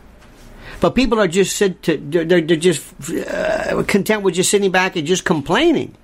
But 0.80 0.94
people 0.94 1.20
are 1.20 1.28
just 1.28 1.56
sit 1.56 1.82
to, 1.84 1.98
they're, 1.98 2.42
they're 2.42 2.42
just 2.42 2.94
uh, 3.12 3.84
content 3.88 4.22
with 4.22 4.36
just 4.36 4.52
sitting 4.52 4.72
back 4.72 4.96
and 4.96 5.08
just 5.08 5.26
complaining. 5.26 5.96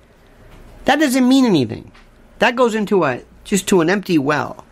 That 0.84 0.98
doesn't 0.98 1.28
mean 1.28 1.44
anything. 1.44 1.92
That 2.40 2.56
goes 2.56 2.74
into 2.74 3.04
a 3.04 3.22
just 3.44 3.68
to 3.68 3.80
an 3.80 3.90
empty 3.90 4.18
well. 4.18 4.64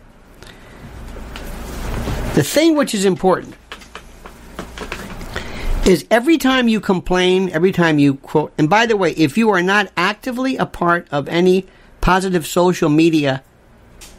The 2.35 2.43
thing 2.43 2.75
which 2.75 2.93
is 2.93 3.05
important 3.05 3.55
is 5.85 6.05
every 6.09 6.37
time 6.37 6.67
you 6.67 6.79
complain, 6.79 7.49
every 7.49 7.71
time 7.71 7.99
you 7.99 8.15
quote, 8.15 8.53
and 8.57 8.69
by 8.69 8.85
the 8.85 8.95
way, 8.95 9.11
if 9.11 9.37
you 9.37 9.49
are 9.49 9.61
not 9.61 9.91
actively 9.97 10.57
a 10.57 10.65
part 10.65 11.07
of 11.11 11.27
any 11.27 11.65
positive 11.99 12.47
social 12.47 12.89
media, 12.89 13.43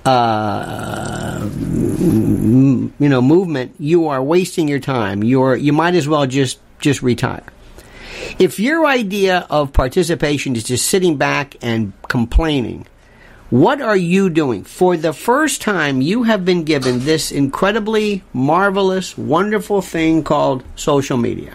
uh, 0.05 1.49
you 1.59 2.93
know, 2.99 3.23
movement, 3.23 3.75
you 3.79 4.09
are 4.09 4.23
wasting 4.23 4.69
your 4.69 4.81
time. 4.81 5.25
You're, 5.25 5.57
you 5.57 5.73
might 5.73 5.95
as 5.95 6.07
well 6.07 6.27
just, 6.27 6.59
just 6.81 7.03
retire. 7.03 7.45
If 8.39 8.59
your 8.59 8.87
idea 8.87 9.47
of 9.49 9.73
participation 9.73 10.57
is 10.57 10.65
just 10.65 10.87
sitting 10.87 11.17
back 11.17 11.57
and 11.63 11.93
complaining, 12.09 12.87
what 13.55 13.81
are 13.81 13.97
you 13.97 14.31
doing? 14.31 14.65
For 14.65 14.97
the 14.97 15.13
first 15.13 15.63
time, 15.63 16.01
you 16.01 16.25
have 16.25 16.45
been 16.45 16.65
given 16.65 17.05
this 17.05 17.31
incredibly 17.31 18.25
marvelous, 18.33 19.17
wonderful 19.17 19.81
thing 19.81 20.25
called 20.25 20.65
social 20.75 21.17
media. 21.17 21.55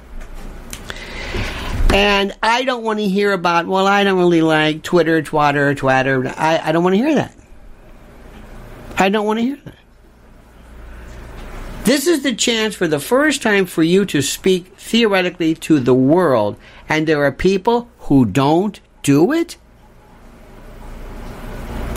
And 1.93 2.33
I 2.41 2.63
don't 2.63 2.85
want 2.85 2.99
to 2.99 3.07
hear 3.09 3.33
about, 3.33 3.67
well, 3.67 3.85
I 3.85 4.05
don't 4.05 4.17
really 4.17 4.41
like 4.41 4.81
Twitter, 4.81 5.21
Twatter, 5.21 5.75
Twatter. 5.75 6.33
I, 6.37 6.69
I 6.69 6.71
don't 6.71 6.85
want 6.85 6.93
to 6.93 7.01
hear 7.01 7.15
that. 7.15 7.35
I 8.97 9.09
don't 9.09 9.25
want 9.25 9.39
to 9.39 9.43
hear 9.43 9.59
that. 9.65 9.75
This 11.83 12.07
is 12.07 12.23
the 12.23 12.33
chance 12.33 12.75
for 12.75 12.87
the 12.87 13.01
first 13.01 13.41
time 13.41 13.65
for 13.65 13.83
you 13.83 14.05
to 14.05 14.21
speak 14.21 14.67
theoretically 14.77 15.53
to 15.55 15.81
the 15.81 15.93
world, 15.93 16.55
and 16.87 17.05
there 17.05 17.25
are 17.25 17.33
people 17.33 17.89
who 18.07 18.23
don't 18.23 18.79
do 19.03 19.33
it. 19.33 19.57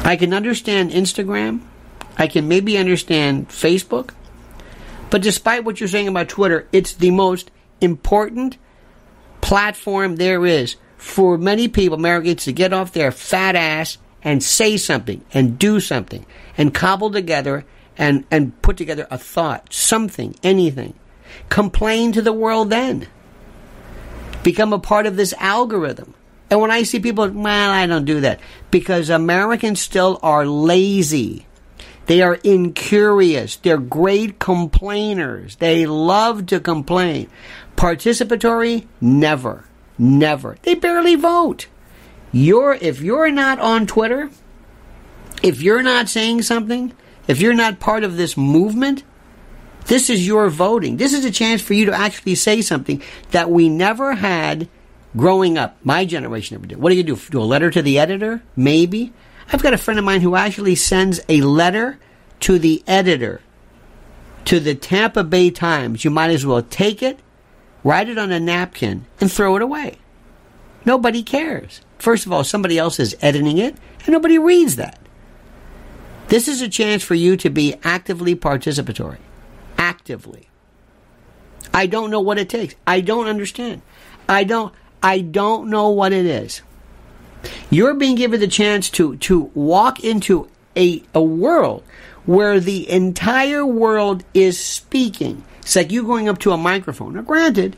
I 0.04 0.16
can 0.16 0.34
understand 0.34 0.90
Instagram. 0.90 1.62
I 2.18 2.26
can 2.26 2.48
maybe 2.48 2.76
understand 2.76 3.48
Facebook. 3.48 4.10
But 5.10 5.22
despite 5.22 5.64
what 5.64 5.80
you're 5.80 5.88
saying 5.88 6.08
about 6.08 6.28
Twitter, 6.28 6.66
it's 6.72 6.94
the 6.94 7.10
most 7.10 7.50
important 7.80 8.56
platform 9.40 10.16
there 10.16 10.44
is 10.46 10.76
for 10.96 11.36
many 11.36 11.68
people, 11.68 11.98
Americans, 11.98 12.44
to 12.44 12.52
get 12.52 12.72
off 12.72 12.92
their 12.92 13.10
fat 13.10 13.56
ass 13.56 13.98
and 14.22 14.42
say 14.42 14.76
something 14.76 15.24
and 15.34 15.58
do 15.58 15.80
something 15.80 16.24
and 16.56 16.72
cobble 16.72 17.10
together 17.10 17.64
and, 17.98 18.24
and 18.30 18.60
put 18.62 18.76
together 18.76 19.06
a 19.10 19.18
thought, 19.18 19.72
something, 19.72 20.34
anything. 20.42 20.94
Complain 21.48 22.12
to 22.12 22.22
the 22.22 22.32
world 22.32 22.70
then. 22.70 23.08
Become 24.42 24.72
a 24.72 24.78
part 24.78 25.06
of 25.06 25.16
this 25.16 25.34
algorithm. 25.38 26.14
And 26.52 26.60
when 26.60 26.70
I 26.70 26.82
see 26.82 27.00
people, 27.00 27.30
well, 27.30 27.70
I 27.70 27.86
don't 27.86 28.04
do 28.04 28.20
that 28.20 28.38
because 28.70 29.08
Americans 29.08 29.80
still 29.80 30.20
are 30.22 30.44
lazy. 30.44 31.46
They 32.04 32.20
are 32.20 32.34
incurious. 32.44 33.56
They're 33.56 33.78
great 33.78 34.38
complainers. 34.38 35.56
They 35.56 35.86
love 35.86 36.44
to 36.48 36.60
complain. 36.60 37.30
Participatory? 37.74 38.86
Never. 39.00 39.64
Never. 39.96 40.58
They 40.60 40.74
barely 40.74 41.14
vote. 41.14 41.68
You're, 42.32 42.74
if 42.74 43.00
you're 43.00 43.30
not 43.30 43.58
on 43.58 43.86
Twitter, 43.86 44.28
if 45.42 45.62
you're 45.62 45.82
not 45.82 46.10
saying 46.10 46.42
something, 46.42 46.92
if 47.28 47.40
you're 47.40 47.54
not 47.54 47.80
part 47.80 48.04
of 48.04 48.18
this 48.18 48.36
movement, 48.36 49.04
this 49.86 50.10
is 50.10 50.26
your 50.26 50.50
voting. 50.50 50.98
This 50.98 51.14
is 51.14 51.24
a 51.24 51.30
chance 51.30 51.62
for 51.62 51.72
you 51.72 51.86
to 51.86 51.94
actually 51.94 52.34
say 52.34 52.60
something 52.60 53.00
that 53.30 53.50
we 53.50 53.70
never 53.70 54.16
had 54.16 54.68
growing 55.16 55.58
up, 55.58 55.76
my 55.84 56.04
generation 56.04 56.56
never 56.56 56.66
did. 56.66 56.78
What 56.78 56.90
do 56.90 56.96
you 56.96 57.02
do? 57.02 57.16
Do 57.16 57.40
a 57.40 57.44
letter 57.44 57.70
to 57.70 57.82
the 57.82 57.98
editor? 57.98 58.42
Maybe. 58.56 59.12
I've 59.52 59.62
got 59.62 59.74
a 59.74 59.78
friend 59.78 59.98
of 59.98 60.04
mine 60.04 60.20
who 60.20 60.36
actually 60.36 60.74
sends 60.74 61.20
a 61.28 61.40
letter 61.42 61.98
to 62.40 62.58
the 62.58 62.82
editor 62.86 63.40
to 64.44 64.60
the 64.60 64.74
Tampa 64.74 65.24
Bay 65.24 65.50
Times. 65.50 66.04
You 66.04 66.10
might 66.10 66.30
as 66.30 66.46
well 66.46 66.62
take 66.62 67.02
it, 67.02 67.20
write 67.84 68.08
it 68.08 68.18
on 68.18 68.32
a 68.32 68.40
napkin, 68.40 69.06
and 69.20 69.30
throw 69.30 69.56
it 69.56 69.62
away. 69.62 69.98
Nobody 70.84 71.22
cares. 71.22 71.80
First 71.98 72.26
of 72.26 72.32
all, 72.32 72.44
somebody 72.44 72.78
else 72.78 72.98
is 72.98 73.16
editing 73.20 73.58
it, 73.58 73.76
and 74.04 74.08
nobody 74.08 74.38
reads 74.38 74.76
that. 74.76 74.98
This 76.28 76.48
is 76.48 76.60
a 76.60 76.68
chance 76.68 77.02
for 77.02 77.14
you 77.14 77.36
to 77.36 77.50
be 77.50 77.76
actively 77.84 78.34
participatory. 78.34 79.18
Actively. 79.78 80.48
I 81.72 81.86
don't 81.86 82.10
know 82.10 82.20
what 82.20 82.38
it 82.38 82.48
takes. 82.48 82.74
I 82.86 83.00
don't 83.00 83.28
understand. 83.28 83.82
I 84.28 84.44
don't 84.44 84.74
I 85.02 85.20
don't 85.20 85.68
know 85.68 85.88
what 85.90 86.12
it 86.12 86.26
is. 86.26 86.62
You're 87.70 87.94
being 87.94 88.14
given 88.14 88.40
the 88.40 88.48
chance 88.48 88.88
to, 88.90 89.16
to 89.16 89.50
walk 89.54 90.04
into 90.04 90.48
a, 90.76 91.02
a 91.14 91.22
world 91.22 91.82
where 92.24 92.60
the 92.60 92.88
entire 92.88 93.66
world 93.66 94.24
is 94.32 94.62
speaking. 94.62 95.44
It's 95.60 95.74
like 95.74 95.90
you 95.90 96.04
going 96.04 96.28
up 96.28 96.38
to 96.40 96.52
a 96.52 96.56
microphone. 96.56 97.14
Now, 97.14 97.22
granted, 97.22 97.76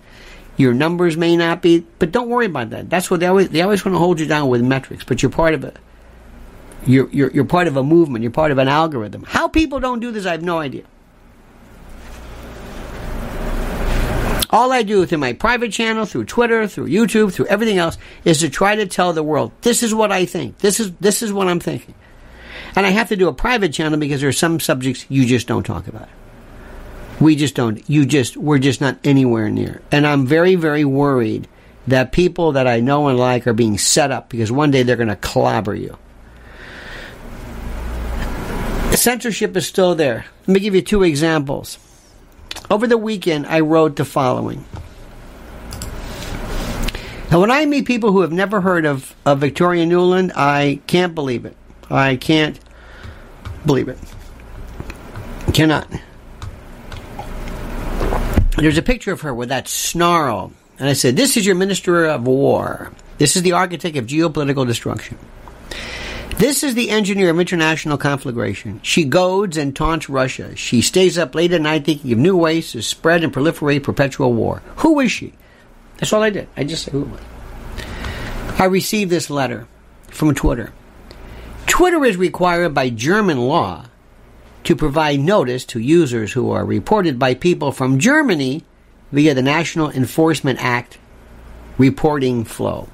your 0.56 0.74
numbers 0.74 1.16
may 1.16 1.36
not 1.36 1.62
be, 1.62 1.86
but 1.98 2.12
don't 2.12 2.28
worry 2.28 2.46
about 2.46 2.70
that. 2.70 2.90
That's 2.90 3.10
what 3.10 3.20
they 3.20 3.26
always 3.26 3.48
they 3.48 3.62
always 3.62 3.84
want 3.84 3.94
to 3.94 3.98
hold 3.98 4.20
you 4.20 4.26
down 4.26 4.48
with 4.48 4.62
metrics. 4.62 5.04
But 5.04 5.22
you're 5.22 5.30
part 5.30 5.54
of 5.54 5.64
a 5.64 5.74
you're, 6.86 7.08
you're 7.10 7.30
you're 7.30 7.44
part 7.44 7.66
of 7.66 7.76
a 7.76 7.82
movement. 7.82 8.22
You're 8.22 8.30
part 8.30 8.52
of 8.52 8.58
an 8.58 8.68
algorithm. 8.68 9.24
How 9.24 9.48
people 9.48 9.80
don't 9.80 10.00
do 10.00 10.12
this, 10.12 10.26
I 10.26 10.32
have 10.32 10.42
no 10.42 10.58
idea. 10.58 10.84
All 14.54 14.70
I 14.70 14.84
do 14.84 15.04
through 15.04 15.18
my 15.18 15.32
private 15.32 15.72
channel, 15.72 16.06
through 16.06 16.26
Twitter, 16.26 16.68
through 16.68 16.86
YouTube, 16.86 17.32
through 17.32 17.46
everything 17.46 17.78
else, 17.78 17.98
is 18.24 18.38
to 18.38 18.48
try 18.48 18.76
to 18.76 18.86
tell 18.86 19.12
the 19.12 19.24
world 19.24 19.50
this 19.62 19.82
is 19.82 19.92
what 19.92 20.12
I 20.12 20.26
think. 20.26 20.58
This 20.58 20.78
is 20.78 20.92
this 21.00 21.22
is 21.22 21.32
what 21.32 21.48
I'm 21.48 21.58
thinking. 21.58 21.96
And 22.76 22.86
I 22.86 22.90
have 22.90 23.08
to 23.08 23.16
do 23.16 23.26
a 23.26 23.32
private 23.32 23.72
channel 23.72 23.98
because 23.98 24.20
there 24.20 24.28
are 24.28 24.32
some 24.32 24.60
subjects 24.60 25.06
you 25.08 25.26
just 25.26 25.48
don't 25.48 25.66
talk 25.66 25.88
about. 25.88 26.08
We 27.18 27.34
just 27.34 27.56
don't. 27.56 27.82
You 27.90 28.06
just 28.06 28.36
we're 28.36 28.60
just 28.60 28.80
not 28.80 28.96
anywhere 29.02 29.50
near. 29.50 29.82
And 29.90 30.06
I'm 30.06 30.24
very 30.24 30.54
very 30.54 30.84
worried 30.84 31.48
that 31.88 32.12
people 32.12 32.52
that 32.52 32.68
I 32.68 32.78
know 32.78 33.08
and 33.08 33.18
like 33.18 33.48
are 33.48 33.54
being 33.54 33.76
set 33.76 34.12
up 34.12 34.28
because 34.28 34.52
one 34.52 34.70
day 34.70 34.84
they're 34.84 34.94
going 34.94 35.08
to 35.08 35.16
clobber 35.16 35.74
you. 35.74 35.98
Censorship 38.92 39.56
is 39.56 39.66
still 39.66 39.96
there. 39.96 40.26
Let 40.46 40.54
me 40.54 40.60
give 40.60 40.76
you 40.76 40.82
two 40.82 41.02
examples. 41.02 41.76
Over 42.70 42.86
the 42.86 42.98
weekend, 42.98 43.46
I 43.46 43.60
wrote 43.60 43.96
the 43.96 44.04
following. 44.04 44.64
And 47.30 47.40
when 47.40 47.50
I 47.50 47.66
meet 47.66 47.86
people 47.86 48.12
who 48.12 48.20
have 48.20 48.32
never 48.32 48.60
heard 48.60 48.86
of, 48.86 49.14
of 49.26 49.40
Victoria 49.40 49.84
Nuland, 49.84 50.32
I 50.36 50.80
can't 50.86 51.14
believe 51.14 51.44
it. 51.44 51.56
I 51.90 52.16
can't 52.16 52.58
believe 53.66 53.88
it. 53.88 53.98
Cannot. 55.52 55.88
There's 58.56 58.78
a 58.78 58.82
picture 58.82 59.12
of 59.12 59.22
her 59.22 59.34
with 59.34 59.48
that 59.48 59.68
snarl. 59.68 60.52
And 60.78 60.88
I 60.88 60.92
said, 60.92 61.16
This 61.16 61.36
is 61.36 61.44
your 61.44 61.54
Minister 61.54 62.06
of 62.06 62.26
War. 62.26 62.92
This 63.18 63.36
is 63.36 63.42
the 63.42 63.52
architect 63.52 63.96
of 63.96 64.06
geopolitical 64.06 64.66
destruction. 64.66 65.18
This 66.38 66.64
is 66.64 66.74
the 66.74 66.90
engineer 66.90 67.30
of 67.30 67.38
international 67.38 67.96
conflagration. 67.96 68.80
She 68.82 69.04
goads 69.04 69.56
and 69.56 69.74
taunts 69.74 70.08
Russia. 70.08 70.56
She 70.56 70.80
stays 70.80 71.16
up 71.16 71.32
late 71.34 71.52
at 71.52 71.60
night 71.60 71.84
thinking 71.84 72.12
of 72.12 72.18
new 72.18 72.36
ways 72.36 72.72
to 72.72 72.82
spread 72.82 73.22
and 73.22 73.32
proliferate 73.32 73.84
perpetual 73.84 74.32
war. 74.32 74.60
Who 74.78 74.98
is 74.98 75.12
she? 75.12 75.32
That's 75.98 76.12
all 76.12 76.24
I 76.24 76.30
did. 76.30 76.48
I 76.56 76.64
just 76.64 76.84
said 76.84 76.92
who 76.92 77.08
I 78.58 78.64
received 78.64 79.10
this 79.10 79.30
letter 79.30 79.68
from 80.08 80.34
Twitter. 80.34 80.72
Twitter 81.66 82.04
is 82.04 82.16
required 82.16 82.74
by 82.74 82.90
German 82.90 83.38
law 83.38 83.86
to 84.64 84.74
provide 84.74 85.20
notice 85.20 85.64
to 85.66 85.78
users 85.78 86.32
who 86.32 86.50
are 86.50 86.64
reported 86.64 87.16
by 87.16 87.34
people 87.34 87.70
from 87.70 88.00
Germany 88.00 88.64
via 89.12 89.34
the 89.34 89.42
National 89.42 89.90
Enforcement 89.90 90.62
Act 90.62 90.98
reporting 91.78 92.44
flow. 92.44 92.88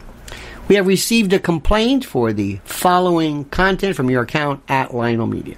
We 0.71 0.77
have 0.77 0.87
received 0.87 1.33
a 1.33 1.41
complaint 1.41 2.05
for 2.05 2.33
the 2.33 2.61
following 2.63 3.45
content 3.47 3.97
from 3.97 4.09
your 4.09 4.23
account 4.23 4.63
at 4.69 4.95
Lionel 4.95 5.27
Media. 5.27 5.57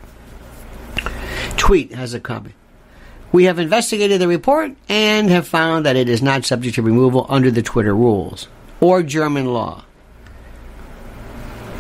Tweet 1.59 1.93
has 1.93 2.15
a 2.15 2.19
comment. 2.19 2.55
We 3.31 3.45
have 3.45 3.59
investigated 3.59 4.23
the 4.23 4.27
report 4.27 4.73
and 4.89 5.29
have 5.29 5.47
found 5.47 5.85
that 5.85 5.97
it 5.97 6.09
is 6.09 6.23
not 6.23 6.47
subject 6.47 6.77
to 6.77 6.83
removal 6.83 7.27
under 7.29 7.51
the 7.51 7.61
Twitter 7.61 7.95
rules 7.95 8.49
or 8.81 9.03
German 9.03 9.53
law. 9.53 9.85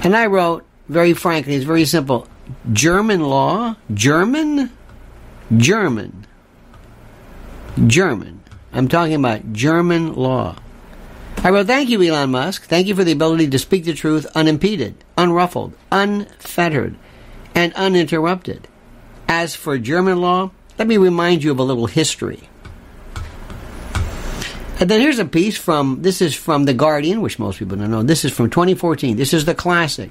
And 0.02 0.14
I 0.14 0.26
wrote, 0.26 0.66
very 0.90 1.14
frankly, 1.14 1.54
it's 1.54 1.64
very 1.64 1.86
simple. 1.86 2.28
German 2.70 3.22
law? 3.22 3.76
German? 3.94 4.70
German. 5.56 6.26
German. 7.86 8.42
I'm 8.74 8.88
talking 8.88 9.14
about 9.14 9.54
German 9.54 10.12
law. 10.12 10.56
I 11.38 11.50
wrote, 11.50 11.66
Thank 11.66 11.88
you, 11.88 12.02
Elon 12.02 12.30
Musk. 12.30 12.64
Thank 12.64 12.86
you 12.86 12.94
for 12.94 13.04
the 13.04 13.12
ability 13.12 13.48
to 13.48 13.58
speak 13.58 13.84
the 13.84 13.94
truth 13.94 14.26
unimpeded, 14.34 14.94
unruffled, 15.18 15.72
unfettered, 15.90 16.96
and 17.54 17.72
uninterrupted. 17.74 18.68
As 19.28 19.54
for 19.54 19.78
German 19.78 20.20
law, 20.20 20.50
let 20.78 20.88
me 20.88 20.96
remind 20.96 21.42
you 21.42 21.50
of 21.50 21.58
a 21.58 21.64
little 21.64 21.86
history. 21.86 22.48
And 24.80 24.90
then 24.90 25.00
here's 25.00 25.18
a 25.18 25.24
piece 25.24 25.56
from, 25.56 26.02
this 26.02 26.20
is 26.20 26.34
from 26.34 26.64
The 26.64 26.74
Guardian, 26.74 27.20
which 27.20 27.38
most 27.38 27.58
people 27.58 27.76
don't 27.76 27.90
know. 27.90 28.02
This 28.02 28.24
is 28.24 28.32
from 28.32 28.50
2014. 28.50 29.16
This 29.16 29.32
is 29.32 29.44
the 29.44 29.54
classic. 29.54 30.10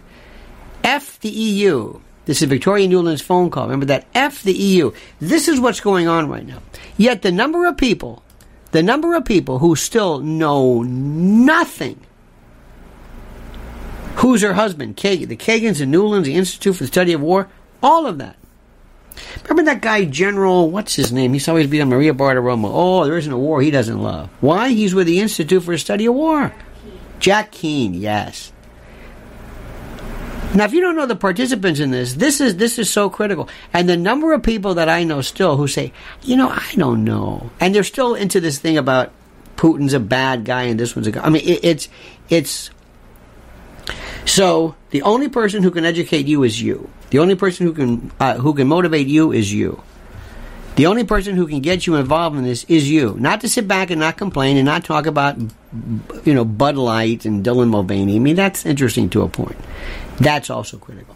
F 0.84 1.20
the 1.20 1.30
EU. 1.30 2.00
This 2.26 2.42
is 2.42 2.48
Victoria 2.48 2.88
Nuland's 2.88 3.22
phone 3.22 3.50
call. 3.50 3.66
Remember 3.66 3.88
that? 3.88 4.06
F 4.14 4.44
the 4.44 4.54
EU. 4.54 4.92
This 5.20 5.48
is 5.48 5.60
what's 5.60 5.82
going 5.82 6.08
on 6.08 6.30
right 6.30 6.46
now. 6.46 6.62
Yet 6.96 7.22
the 7.22 7.32
number 7.32 7.66
of 7.66 7.78
people, 7.78 8.24
the 8.72 8.84
number 8.84 9.14
of 9.16 9.26
people 9.26 9.60
who 9.60 9.76
still 9.76 10.20
know 10.20 10.82
nothing. 10.84 12.00
Who's 14.16 14.42
her 14.42 14.54
husband? 14.54 14.98
Kagan. 14.98 15.28
The 15.28 15.38
Kagans 15.38 15.82
and 15.82 15.94
Nulands, 15.94 16.26
the 16.26 16.36
Institute 16.36 16.76
for 16.76 16.84
the 16.84 16.88
Study 16.88 17.14
of 17.14 17.22
War, 17.22 17.50
all 17.82 18.06
of 18.06 18.18
that. 18.18 18.38
Remember 19.44 19.72
that 19.72 19.82
guy, 19.82 20.06
General, 20.06 20.70
what's 20.70 20.96
his 20.96 21.12
name? 21.12 21.34
He's 21.34 21.48
always 21.48 21.68
been 21.68 21.82
on 21.82 21.90
Maria 21.90 22.14
Bartiromo. 22.14 22.70
Oh, 22.72 23.06
there 23.06 23.18
isn't 23.18 23.32
a 23.32 23.38
war 23.38 23.62
he 23.62 23.72
doesn't 23.72 24.02
love. 24.02 24.30
Why? 24.40 24.70
He's 24.70 24.96
with 24.96 25.08
the 25.08 25.20
Institute 25.20 25.64
for 25.64 25.72
the 25.72 25.78
Study 25.78 26.06
of 26.06 26.16
War. 26.16 26.54
Jack 27.20 27.52
Keane, 27.52 27.94
yes. 27.94 28.52
Now, 30.54 30.66
if 30.66 30.74
you 30.74 30.82
don't 30.82 30.98
know 30.98 31.06
the 31.06 31.16
participants 31.16 31.80
in 31.80 31.92
this, 31.92 32.14
this 32.14 32.42
is 32.42 32.58
this 32.58 32.78
is 32.78 32.90
so 32.90 33.10
critical. 33.10 33.48
And 33.72 33.88
the 33.88 33.96
number 33.96 34.34
of 34.34 34.44
people 34.44 34.74
that 34.76 34.90
I 34.90 35.06
know 35.06 35.22
still 35.22 35.56
who 35.56 35.68
say, 35.68 35.94
you 36.24 36.36
know, 36.36 36.50
I 36.50 36.74
don't 36.76 37.06
know, 37.06 37.52
and 37.62 37.74
they're 37.74 37.84
still 37.84 38.16
into 38.16 38.42
this 38.42 38.60
thing 38.60 38.78
about 38.78 39.14
Putin's 39.56 39.94
a 39.94 40.00
bad 40.00 40.44
guy 40.44 40.64
and 40.64 40.80
this 40.80 40.96
one's 40.96 41.08
a 41.08 41.12
guy. 41.12 41.22
I 41.22 41.30
mean, 41.30 41.44
it, 41.46 41.64
it's 41.64 41.90
it's. 42.30 42.70
So 44.26 44.76
the 44.90 45.04
only 45.04 45.30
person 45.30 45.64
who 45.64 45.72
can 45.72 45.86
educate 45.86 46.28
you 46.28 46.44
is 46.44 46.62
you. 46.62 46.90
The 47.12 47.20
only 47.20 47.36
person 47.36 47.66
who 47.66 47.74
can 47.74 48.12
uh, 48.20 48.36
who 48.36 48.54
can 48.54 48.68
motivate 48.68 49.08
you 49.08 49.32
is 49.32 49.54
you. 49.54 49.82
The 50.76 50.86
only 50.86 51.04
person 51.04 51.36
who 51.36 51.48
can 51.48 51.60
get 51.60 51.86
you 51.86 51.96
involved 51.96 52.38
in 52.38 52.44
this 52.44 52.64
is 52.66 52.90
you. 52.90 53.16
Not 53.20 53.42
to 53.42 53.50
sit 53.50 53.68
back 53.68 53.90
and 53.90 54.00
not 54.00 54.18
complain 54.18 54.58
and 54.58 54.66
not 54.66 54.86
talk 54.86 55.06
about, 55.06 55.38
you 56.24 56.34
know, 56.34 56.46
Bud 56.46 56.78
Light 56.78 57.26
and 57.26 57.46
Dylan 57.46 57.70
Mulvaney. 57.70 58.16
I 58.16 58.20
mean, 58.20 58.36
that's 58.36 58.66
interesting 58.66 59.10
to 59.10 59.22
a 59.22 59.28
point. 59.28 59.58
That's 60.18 60.50
also 60.50 60.78
critical. 60.78 61.16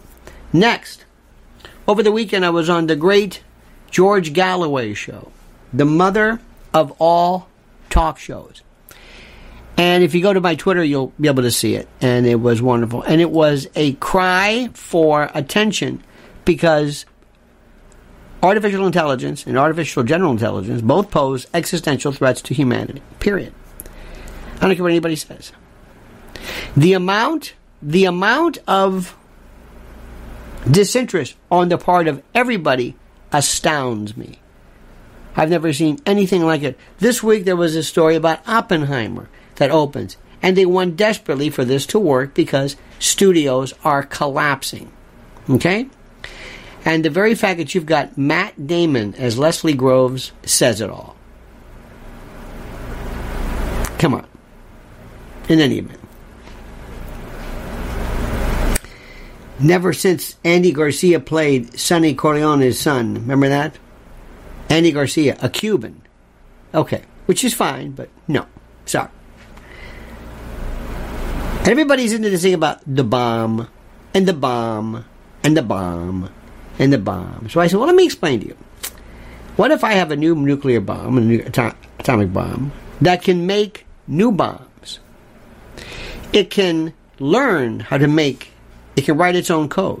Next, 0.52 1.04
over 1.88 2.02
the 2.02 2.12
weekend 2.12 2.44
I 2.44 2.50
was 2.50 2.68
on 2.68 2.86
the 2.86 2.96
great 2.96 3.42
George 3.90 4.32
Galloway 4.34 4.92
show, 4.92 5.32
the 5.72 5.86
mother 5.86 6.40
of 6.74 6.92
all 6.98 7.48
talk 7.88 8.18
shows. 8.18 8.62
And 9.78 10.02
if 10.02 10.14
you 10.14 10.22
go 10.22 10.32
to 10.32 10.40
my 10.40 10.54
Twitter, 10.54 10.82
you'll 10.82 11.12
be 11.20 11.28
able 11.28 11.42
to 11.42 11.50
see 11.50 11.74
it. 11.74 11.88
And 12.00 12.26
it 12.26 12.40
was 12.40 12.62
wonderful. 12.62 13.02
And 13.02 13.20
it 13.20 13.30
was 13.30 13.68
a 13.74 13.92
cry 13.94 14.70
for 14.74 15.30
attention 15.34 16.02
because 16.44 17.04
artificial 18.46 18.86
intelligence 18.86 19.46
and 19.46 19.58
artificial 19.58 20.02
general 20.02 20.32
intelligence 20.32 20.80
both 20.80 21.10
pose 21.10 21.46
existential 21.52 22.12
threats 22.12 22.40
to 22.42 22.54
humanity. 22.54 23.02
Period. 23.20 23.52
I 24.56 24.66
don't 24.66 24.74
care 24.74 24.82
what 24.82 24.92
anybody 24.92 25.16
says. 25.16 25.52
The 26.76 26.92
amount 26.94 27.54
the 27.82 28.06
amount 28.06 28.58
of 28.66 29.16
disinterest 30.70 31.36
on 31.50 31.68
the 31.68 31.78
part 31.78 32.08
of 32.08 32.22
everybody 32.34 32.96
astounds 33.32 34.16
me. 34.16 34.38
I've 35.36 35.50
never 35.50 35.72
seen 35.72 36.00
anything 36.06 36.44
like 36.44 36.62
it. 36.62 36.78
This 36.98 37.22
week 37.22 37.44
there 37.44 37.56
was 37.56 37.76
a 37.76 37.82
story 37.82 38.16
about 38.16 38.46
Oppenheimer 38.48 39.28
that 39.56 39.70
opens, 39.70 40.16
and 40.42 40.56
they 40.56 40.64
want 40.64 40.96
desperately 40.96 41.50
for 41.50 41.64
this 41.64 41.86
to 41.86 41.98
work 41.98 42.34
because 42.34 42.76
studios 42.98 43.74
are 43.84 44.02
collapsing. 44.02 44.90
Okay? 45.50 45.88
And 46.86 47.04
the 47.04 47.10
very 47.10 47.34
fact 47.34 47.58
that 47.58 47.74
you've 47.74 47.84
got 47.84 48.16
Matt 48.16 48.68
Damon 48.68 49.16
as 49.16 49.36
Leslie 49.36 49.74
Groves 49.74 50.30
says 50.44 50.80
it 50.80 50.88
all. 50.88 51.16
Come 53.98 54.14
on. 54.14 54.26
In 55.48 55.60
any 55.60 55.78
event. 55.78 56.00
Never 59.58 59.92
since 59.92 60.36
Andy 60.44 60.70
Garcia 60.70 61.18
played 61.18 61.78
Sonny 61.78 62.14
Corleone's 62.14 62.78
son. 62.78 63.14
Remember 63.14 63.48
that? 63.48 63.76
Andy 64.68 64.92
Garcia, 64.92 65.36
a 65.42 65.48
Cuban. 65.48 66.02
Okay, 66.72 67.02
which 67.24 67.42
is 67.42 67.52
fine, 67.52 67.92
but 67.92 68.10
no. 68.28 68.46
Sorry. 68.84 69.08
Everybody's 71.64 72.12
into 72.12 72.30
this 72.30 72.42
thing 72.42 72.54
about 72.54 72.80
the 72.86 73.02
bomb, 73.02 73.66
and 74.14 74.28
the 74.28 74.34
bomb, 74.34 75.04
and 75.42 75.56
the 75.56 75.62
bomb, 75.62 76.30
and 76.78 76.92
the 76.92 76.98
bomb. 76.98 77.48
So 77.48 77.60
I 77.60 77.66
said, 77.66 77.78
well, 77.78 77.86
let 77.86 77.96
me 77.96 78.04
explain 78.04 78.40
to 78.40 78.46
you. 78.46 78.56
What 79.56 79.70
if 79.70 79.82
I 79.82 79.92
have 79.92 80.10
a 80.10 80.16
new 80.16 80.34
nuclear 80.34 80.80
bomb, 80.80 81.16
a 81.16 81.20
new 81.20 81.40
atomic 81.40 82.32
bomb, 82.32 82.72
that 83.00 83.22
can 83.22 83.46
make 83.46 83.86
new 84.06 84.30
bombs? 84.30 85.00
It 86.32 86.50
can 86.50 86.92
learn 87.18 87.80
how 87.80 87.98
to 87.98 88.06
make 88.06 88.52
it 88.96 89.04
can 89.04 89.16
write 89.18 89.34
its 89.34 89.50
own 89.50 89.68
code. 89.68 90.00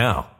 now. 0.00 0.39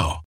now. 0.00 0.29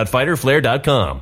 www.fighterflare.com 0.05 1.21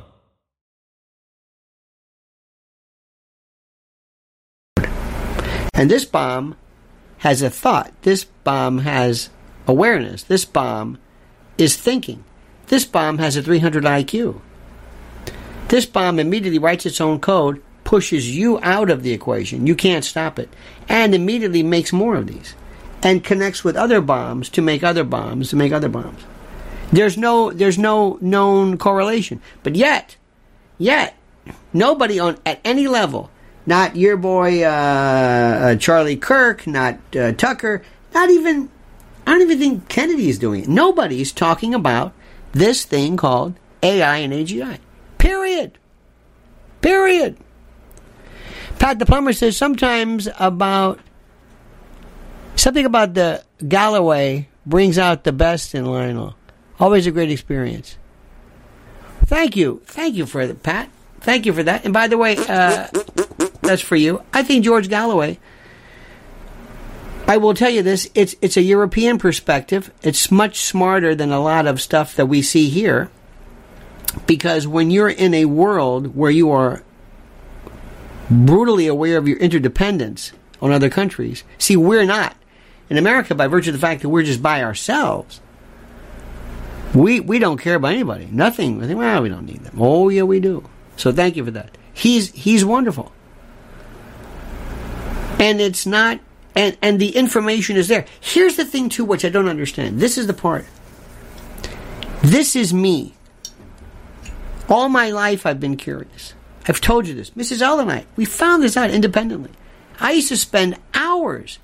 And 5.72 5.90
this 5.90 6.04
bomb 6.04 6.56
has 7.18 7.40
a 7.40 7.48
thought. 7.48 7.92
This 8.02 8.24
bomb 8.24 8.78
has 8.78 9.30
awareness. 9.66 10.22
This 10.22 10.44
bomb 10.44 10.98
is 11.56 11.76
thinking. 11.76 12.24
This 12.66 12.84
bomb 12.84 13.18
has 13.18 13.36
a 13.36 13.42
300 13.42 13.84
IQ. 13.84 14.40
This 15.68 15.86
bomb 15.86 16.18
immediately 16.18 16.58
writes 16.58 16.84
its 16.84 17.00
own 17.00 17.20
code, 17.20 17.62
pushes 17.84 18.36
you 18.36 18.60
out 18.62 18.90
of 18.90 19.02
the 19.02 19.12
equation. 19.12 19.66
You 19.66 19.74
can't 19.74 20.04
stop 20.04 20.38
it. 20.38 20.48
And 20.88 21.14
immediately 21.14 21.62
makes 21.62 21.92
more 21.92 22.16
of 22.16 22.26
these. 22.26 22.54
And 23.02 23.24
connects 23.24 23.64
with 23.64 23.76
other 23.76 24.00
bombs 24.02 24.50
to 24.50 24.60
make 24.62 24.84
other 24.84 25.04
bombs 25.04 25.48
to 25.50 25.56
make 25.56 25.72
other 25.72 25.88
bombs. 25.88 26.22
There's 26.92 27.16
no 27.16 27.50
there's 27.52 27.78
no 27.78 28.18
known 28.20 28.78
correlation. 28.78 29.40
But 29.62 29.76
yet, 29.76 30.16
yet 30.78 31.16
nobody 31.72 32.18
on 32.18 32.38
at 32.44 32.60
any 32.64 32.88
level, 32.88 33.30
not 33.66 33.96
your 33.96 34.16
boy 34.16 34.64
uh, 34.64 34.68
uh, 34.68 35.76
Charlie 35.76 36.16
Kirk, 36.16 36.66
not 36.66 36.98
uh, 37.16 37.32
Tucker, 37.32 37.82
not 38.12 38.30
even 38.30 38.70
I 39.26 39.32
don't 39.32 39.42
even 39.42 39.58
think 39.58 39.88
Kennedy 39.88 40.28
is 40.28 40.38
doing 40.38 40.62
it. 40.62 40.68
Nobody's 40.68 41.32
talking 41.32 41.74
about 41.74 42.12
this 42.52 42.84
thing 42.84 43.16
called 43.16 43.54
AI 43.82 44.16
and 44.18 44.32
AGI. 44.32 44.78
Period. 45.18 45.78
Period. 46.80 47.36
Pat 48.78 48.98
the 48.98 49.06
plumber 49.06 49.32
says 49.32 49.56
sometimes 49.56 50.28
about 50.38 50.98
something 52.56 52.86
about 52.86 53.14
the 53.14 53.44
Galloway 53.66 54.48
brings 54.66 54.98
out 54.98 55.24
the 55.24 55.32
best 55.32 55.74
in 55.74 55.84
Lionel. 55.84 56.34
Always 56.80 57.06
a 57.06 57.10
great 57.10 57.30
experience. 57.30 57.98
Thank 59.26 59.54
you. 59.54 59.82
Thank 59.84 60.16
you 60.16 60.24
for 60.24 60.46
that, 60.46 60.62
Pat. 60.62 60.88
Thank 61.20 61.44
you 61.44 61.52
for 61.52 61.62
that. 61.62 61.84
And 61.84 61.92
by 61.92 62.08
the 62.08 62.16
way, 62.16 62.36
uh, 62.38 62.88
that's 63.60 63.82
for 63.82 63.96
you. 63.96 64.22
I 64.32 64.42
think 64.42 64.64
George 64.64 64.88
Galloway. 64.88 65.38
I 67.28 67.36
will 67.36 67.54
tell 67.54 67.70
you 67.70 67.82
this: 67.82 68.10
it's 68.14 68.34
it's 68.40 68.56
a 68.56 68.62
European 68.62 69.18
perspective. 69.18 69.92
It's 70.02 70.30
much 70.30 70.62
smarter 70.62 71.14
than 71.14 71.30
a 71.30 71.40
lot 71.40 71.66
of 71.66 71.80
stuff 71.80 72.16
that 72.16 72.26
we 72.26 72.40
see 72.40 72.70
here. 72.70 73.10
Because 74.26 74.66
when 74.66 74.90
you're 74.90 75.10
in 75.10 75.34
a 75.34 75.44
world 75.44 76.16
where 76.16 76.32
you 76.32 76.50
are 76.50 76.82
brutally 78.28 78.86
aware 78.86 79.18
of 79.18 79.28
your 79.28 79.38
interdependence 79.38 80.32
on 80.60 80.72
other 80.72 80.90
countries, 80.90 81.44
see, 81.58 81.76
we're 81.76 82.04
not 82.04 82.34
in 82.88 82.96
America 82.96 83.34
by 83.34 83.46
virtue 83.46 83.70
of 83.70 83.74
the 83.74 83.80
fact 83.80 84.02
that 84.02 84.08
we're 84.08 84.24
just 84.24 84.42
by 84.42 84.62
ourselves. 84.64 85.40
We 86.94 87.20
we 87.20 87.38
don't 87.38 87.58
care 87.58 87.76
about 87.76 87.92
anybody. 87.92 88.28
Nothing. 88.30 88.82
I 88.82 88.86
think, 88.86 88.98
well, 88.98 89.22
we 89.22 89.28
don't 89.28 89.46
need 89.46 89.62
them. 89.64 89.76
Oh 89.78 90.08
yeah, 90.08 90.22
we 90.22 90.40
do. 90.40 90.68
So 90.96 91.12
thank 91.12 91.36
you 91.36 91.44
for 91.44 91.50
that. 91.52 91.76
He's 91.92 92.32
he's 92.32 92.64
wonderful. 92.64 93.12
And 95.38 95.60
it's 95.60 95.86
not 95.86 96.20
and 96.54 96.76
and 96.82 97.00
the 97.00 97.16
information 97.16 97.76
is 97.76 97.88
there. 97.88 98.06
Here's 98.20 98.56
the 98.56 98.64
thing 98.64 98.88
too 98.88 99.04
which 99.04 99.24
I 99.24 99.28
don't 99.28 99.48
understand. 99.48 100.00
This 100.00 100.18
is 100.18 100.26
the 100.26 100.34
part. 100.34 100.66
This 102.22 102.56
is 102.56 102.74
me. 102.74 103.14
All 104.68 104.88
my 104.88 105.10
life 105.10 105.46
I've 105.46 105.60
been 105.60 105.76
curious. 105.76 106.34
I've 106.68 106.80
told 106.80 107.08
you 107.08 107.14
this. 107.14 107.30
Mrs. 107.30 107.62
L 107.62 107.80
and 107.80 107.90
I, 107.90 108.04
we 108.16 108.24
found 108.24 108.62
this 108.62 108.76
out 108.76 108.90
independently. 108.90 109.50
I 109.98 110.12
used 110.12 110.28
to 110.28 110.36
spend 110.36 110.76
hours 110.94 111.58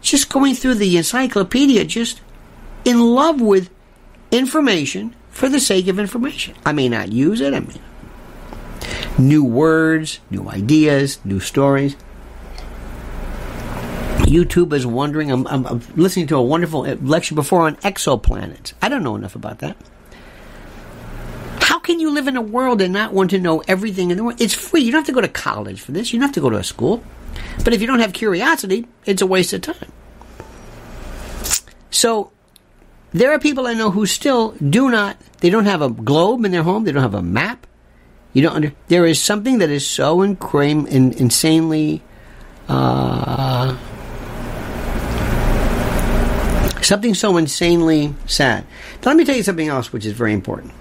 just 0.00 0.28
going 0.28 0.54
through 0.54 0.74
the 0.74 0.96
encyclopedia 0.96 1.84
just 1.84 2.20
in 2.84 3.00
love 3.00 3.40
with 3.40 3.70
information 4.30 5.14
for 5.30 5.48
the 5.48 5.60
sake 5.60 5.88
of 5.88 5.98
information. 5.98 6.54
I 6.64 6.72
may 6.72 6.88
not 6.88 7.12
use 7.12 7.40
it. 7.40 7.54
I 7.54 7.60
mean, 7.60 7.80
new 9.18 9.44
words, 9.44 10.20
new 10.30 10.48
ideas, 10.48 11.18
new 11.24 11.40
stories. 11.40 11.96
YouTube 14.20 14.72
is 14.72 14.86
wondering. 14.86 15.30
I'm, 15.30 15.46
I'm, 15.46 15.66
I'm, 15.66 15.82
listening 15.96 16.26
to 16.28 16.36
a 16.36 16.42
wonderful 16.42 16.82
uh, 16.82 16.96
lecture 16.96 17.34
before 17.34 17.62
on 17.62 17.76
exoplanets. 17.76 18.72
I 18.80 18.88
don't 18.88 19.02
know 19.02 19.16
enough 19.16 19.36
about 19.36 19.58
that. 19.58 19.76
How 21.60 21.78
can 21.78 22.00
you 22.00 22.10
live 22.10 22.26
in 22.26 22.36
a 22.36 22.42
world 22.42 22.80
and 22.80 22.92
not 22.92 23.12
want 23.12 23.30
to 23.30 23.38
know 23.38 23.62
everything 23.68 24.10
in 24.10 24.16
the 24.16 24.24
world? 24.24 24.40
It's 24.40 24.54
free. 24.54 24.80
You 24.82 24.92
don't 24.92 25.00
have 25.00 25.06
to 25.06 25.12
go 25.12 25.20
to 25.20 25.28
college 25.28 25.80
for 25.80 25.92
this. 25.92 26.12
You 26.12 26.18
don't 26.18 26.28
have 26.28 26.34
to 26.34 26.40
go 26.40 26.50
to 26.50 26.56
a 26.56 26.64
school. 26.64 27.02
But 27.64 27.74
if 27.74 27.80
you 27.80 27.86
don't 27.86 28.00
have 28.00 28.12
curiosity, 28.12 28.86
it's 29.04 29.22
a 29.22 29.26
waste 29.26 29.52
of 29.52 29.62
time. 29.62 29.92
So 31.90 32.32
there 33.14 33.30
are 33.30 33.38
people 33.38 33.66
I 33.68 33.74
know 33.74 33.92
who 33.92 34.06
still 34.06 34.50
do 34.54 34.90
not, 34.90 35.16
they 35.38 35.48
don't 35.48 35.66
have 35.66 35.80
a 35.80 35.88
globe 35.88 36.44
in 36.44 36.50
their 36.50 36.64
home, 36.64 36.82
they 36.82 36.90
don't 36.90 37.02
have 37.02 37.14
a 37.14 37.22
map. 37.22 37.66
You 38.32 38.42
don't 38.42 38.56
under, 38.56 38.72
there 38.88 39.06
is 39.06 39.22
something 39.22 39.58
that 39.58 39.70
is 39.70 39.86
so 39.86 40.20
incram, 40.22 40.88
in, 40.88 41.12
insanely, 41.12 42.02
uh, 42.68 43.78
something 46.82 47.14
so 47.14 47.36
insanely 47.36 48.12
sad. 48.26 48.64
Now, 49.04 49.12
let 49.12 49.16
me 49.16 49.24
tell 49.24 49.36
you 49.36 49.44
something 49.44 49.68
else 49.68 49.92
which 49.92 50.04
is 50.04 50.12
very 50.12 50.32
important. 50.32 50.72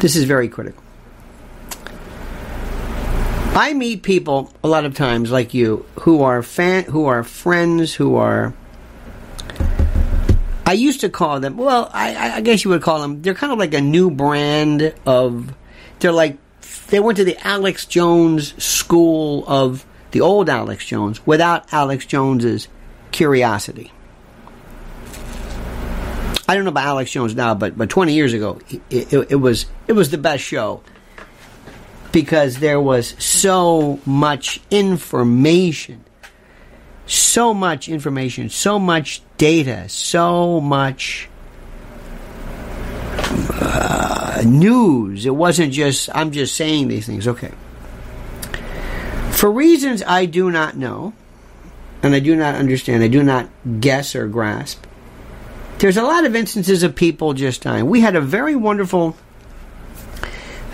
This 0.00 0.16
is 0.16 0.24
very 0.24 0.48
critical. 0.48 0.82
I 3.56 3.72
meet 3.74 4.02
people 4.02 4.52
a 4.64 4.68
lot 4.68 4.84
of 4.84 4.96
times 4.96 5.30
like 5.30 5.54
you 5.54 5.86
who 6.00 6.22
are 6.22 6.42
fan 6.42 6.82
who 6.84 7.06
are 7.06 7.22
friends 7.22 7.94
who 7.94 8.16
are 8.16 8.52
I 10.66 10.72
used 10.72 11.00
to 11.00 11.08
call 11.08 11.40
them 11.40 11.56
well 11.56 11.90
I, 11.92 12.36
I 12.36 12.40
guess 12.40 12.64
you 12.64 12.70
would 12.70 12.82
call 12.82 13.00
them 13.00 13.22
they're 13.22 13.34
kind 13.34 13.52
of 13.52 13.58
like 13.58 13.74
a 13.74 13.80
new 13.80 14.10
brand 14.10 14.94
of 15.06 15.54
they're 15.98 16.12
like 16.12 16.38
they 16.88 17.00
went 17.00 17.16
to 17.16 17.24
the 17.24 17.36
Alex 17.46 17.86
Jones 17.86 18.62
school 18.62 19.44
of 19.46 19.86
the 20.10 20.20
old 20.20 20.48
Alex 20.48 20.86
Jones 20.86 21.26
without 21.26 21.72
Alex 21.72 22.06
Jones's 22.06 22.68
curiosity. 23.10 23.90
I 26.46 26.54
don't 26.54 26.64
know 26.64 26.70
about 26.70 26.86
Alex 26.86 27.10
Jones 27.10 27.34
now, 27.34 27.54
but 27.54 27.76
but 27.76 27.88
20 27.88 28.12
years 28.12 28.32
ago, 28.32 28.60
it, 28.68 29.12
it, 29.12 29.26
it 29.32 29.36
was 29.36 29.66
it 29.88 29.94
was 29.94 30.10
the 30.10 30.18
best 30.18 30.44
show 30.44 30.82
because 32.12 32.58
there 32.58 32.80
was 32.80 33.14
so 33.18 33.98
much 34.04 34.60
information, 34.70 36.03
so 37.06 37.52
much 37.52 37.88
information, 37.88 38.48
so 38.48 38.78
much 38.78 39.22
data, 39.36 39.88
so 39.88 40.60
much 40.60 41.28
uh, 43.16 44.42
news. 44.44 45.26
It 45.26 45.34
wasn't 45.34 45.72
just, 45.72 46.08
I'm 46.14 46.30
just 46.30 46.54
saying 46.54 46.88
these 46.88 47.06
things. 47.06 47.28
Okay. 47.28 47.52
For 49.32 49.50
reasons 49.50 50.02
I 50.06 50.26
do 50.26 50.50
not 50.50 50.76
know, 50.76 51.12
and 52.02 52.14
I 52.14 52.20
do 52.20 52.36
not 52.36 52.54
understand, 52.54 53.02
I 53.02 53.08
do 53.08 53.22
not 53.22 53.48
guess 53.80 54.14
or 54.14 54.26
grasp, 54.26 54.84
there's 55.78 55.96
a 55.96 56.02
lot 56.02 56.24
of 56.24 56.36
instances 56.36 56.82
of 56.82 56.94
people 56.94 57.34
just 57.34 57.62
dying. 57.62 57.86
We 57.86 58.00
had 58.00 58.16
a 58.16 58.20
very 58.20 58.54
wonderful 58.54 59.16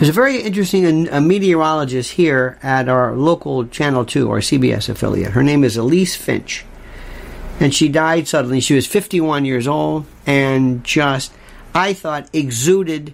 there's 0.01 0.09
a 0.09 0.15
very 0.15 0.41
interesting 0.41 1.13
uh, 1.13 1.21
meteorologist 1.21 2.13
here 2.13 2.59
at 2.63 2.89
our 2.89 3.15
local 3.15 3.67
Channel 3.67 4.07
2, 4.07 4.31
our 4.31 4.39
CBS 4.39 4.89
affiliate. 4.89 5.33
Her 5.33 5.43
name 5.43 5.63
is 5.63 5.77
Elise 5.77 6.17
Finch. 6.17 6.65
And 7.61 7.75
she 7.75 7.91
died 7.91 8.27
suddenly. 8.27 8.61
She 8.61 8.75
was 8.75 8.87
51 8.87 9.45
years 9.45 9.69
old 9.69 10.07
and 10.27 10.83
just, 10.85 11.35
I 11.75 11.93
thought, 11.93 12.31
exuded 12.33 13.13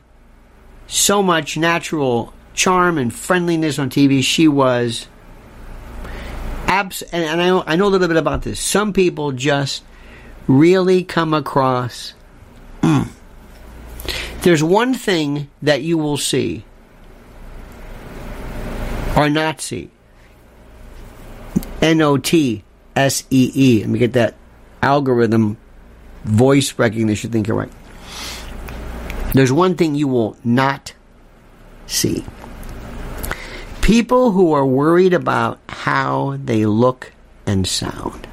so 0.86 1.24
much 1.24 1.56
natural 1.56 2.32
charm 2.54 2.98
and 2.98 3.12
friendliness 3.12 3.80
on 3.80 3.90
TV. 3.90 4.22
She 4.22 4.46
was 4.46 5.08
abs 6.68 7.02
and, 7.02 7.24
and 7.24 7.42
I, 7.42 7.48
know, 7.48 7.64
I 7.66 7.74
know 7.74 7.88
a 7.88 7.90
little 7.90 8.06
bit 8.06 8.16
about 8.16 8.42
this. 8.42 8.60
Some 8.60 8.92
people 8.92 9.32
just 9.32 9.82
really 10.46 11.02
come 11.02 11.34
across. 11.34 12.14
Mm. 12.82 13.08
There's 14.42 14.62
one 14.62 14.94
thing 14.94 15.50
that 15.62 15.82
you 15.82 15.98
will 15.98 16.16
see 16.16 16.64
or 19.16 19.30
Nazi. 19.30 19.90
N 21.80 22.00
O 22.02 22.18
T 22.18 22.62
S 22.94 23.24
E 23.30 23.50
E. 23.54 23.80
Let 23.80 23.88
me 23.88 23.98
get 23.98 24.12
that 24.12 24.34
algorithm 24.82 25.56
voice 26.24 26.78
recognition 26.78 27.30
thing 27.30 27.44
correct. 27.44 27.72
Right. 27.72 29.34
There's 29.34 29.52
one 29.52 29.74
thing 29.74 29.94
you 29.94 30.08
will 30.08 30.36
not 30.44 30.94
see. 31.86 32.24
People 33.82 34.32
who 34.32 34.52
are 34.52 34.66
worried 34.66 35.12
about 35.12 35.60
how 35.68 36.38
they 36.42 36.66
look 36.66 37.12
and 37.46 37.66
sound. 37.66 38.26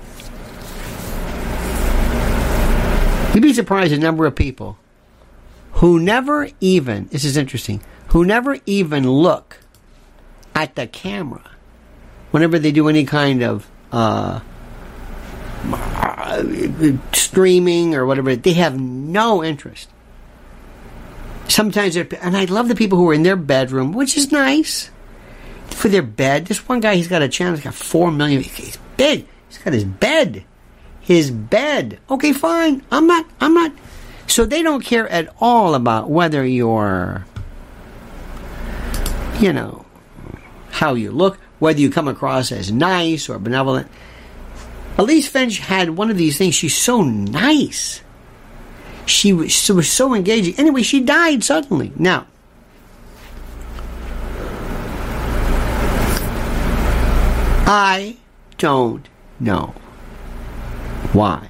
You'd 3.33 3.41
be 3.41 3.53
surprised 3.53 3.93
the 3.93 3.97
number 3.97 4.25
of 4.25 4.35
people 4.35 4.77
who 5.73 5.99
never 5.99 6.49
even, 6.61 7.07
this 7.07 7.25
is 7.25 7.35
interesting, 7.35 7.81
who 8.09 8.23
never 8.23 8.57
even 8.65 9.09
look 9.09 9.57
at 10.55 10.75
the 10.75 10.87
camera 10.87 11.49
whenever 12.31 12.57
they 12.59 12.71
do 12.71 12.89
any 12.89 13.05
kind 13.05 13.43
of 13.43 13.69
uh, 13.91 14.39
streaming 17.13 17.95
or 17.95 18.05
whatever. 18.05 18.35
They 18.35 18.53
have 18.53 18.79
no 18.79 19.43
interest. 19.43 19.89
Sometimes, 21.47 21.95
and 21.95 22.35
I 22.35 22.45
love 22.45 22.67
the 22.67 22.75
people 22.75 22.97
who 22.97 23.09
are 23.09 23.13
in 23.13 23.23
their 23.23 23.35
bedroom, 23.35 23.93
which 23.93 24.17
is 24.17 24.31
nice 24.31 24.89
for 25.67 25.89
their 25.89 26.01
bed. 26.01 26.45
This 26.45 26.67
one 26.67 26.79
guy, 26.79 26.95
he's 26.95 27.07
got 27.07 27.21
a 27.21 27.29
channel. 27.29 27.55
He's 27.55 27.63
got 27.63 27.75
four 27.75 28.11
million. 28.11 28.41
He's 28.41 28.77
big. 28.97 29.27
He's 29.49 29.57
got 29.59 29.73
his 29.73 29.83
bed. 29.83 30.43
His 31.01 31.29
bed. 31.29 31.99
Okay, 32.09 32.33
fine. 32.33 32.83
I'm 32.91 33.07
not. 33.07 33.25
I'm 33.39 33.53
not. 33.53 33.73
So 34.27 34.45
they 34.45 34.63
don't 34.63 34.83
care 34.83 35.07
at 35.09 35.33
all 35.39 35.75
about 35.75 36.09
whether 36.09 36.45
you're, 36.45 37.25
you 39.39 39.53
know, 39.53 39.85
how 40.73 40.95
you 40.95 41.11
look, 41.11 41.37
whether 41.59 41.79
you 41.79 41.91
come 41.91 42.07
across 42.07 42.51
as 42.51 42.71
nice 42.71 43.29
or 43.29 43.37
benevolent. 43.37 43.87
Elise 44.97 45.27
Finch 45.27 45.59
had 45.59 45.91
one 45.91 46.09
of 46.09 46.17
these 46.17 46.37
things. 46.37 46.55
She's 46.55 46.75
so 46.75 47.03
nice. 47.03 48.01
She 49.05 49.33
was, 49.33 49.51
she 49.51 49.71
was 49.71 49.89
so 49.89 50.15
engaging. 50.15 50.55
Anyway, 50.57 50.81
she 50.81 50.99
died 50.99 51.43
suddenly. 51.43 51.91
Now, 51.95 52.25
I 57.65 58.17
don't 58.57 59.07
know 59.39 59.75
why. 61.11 61.49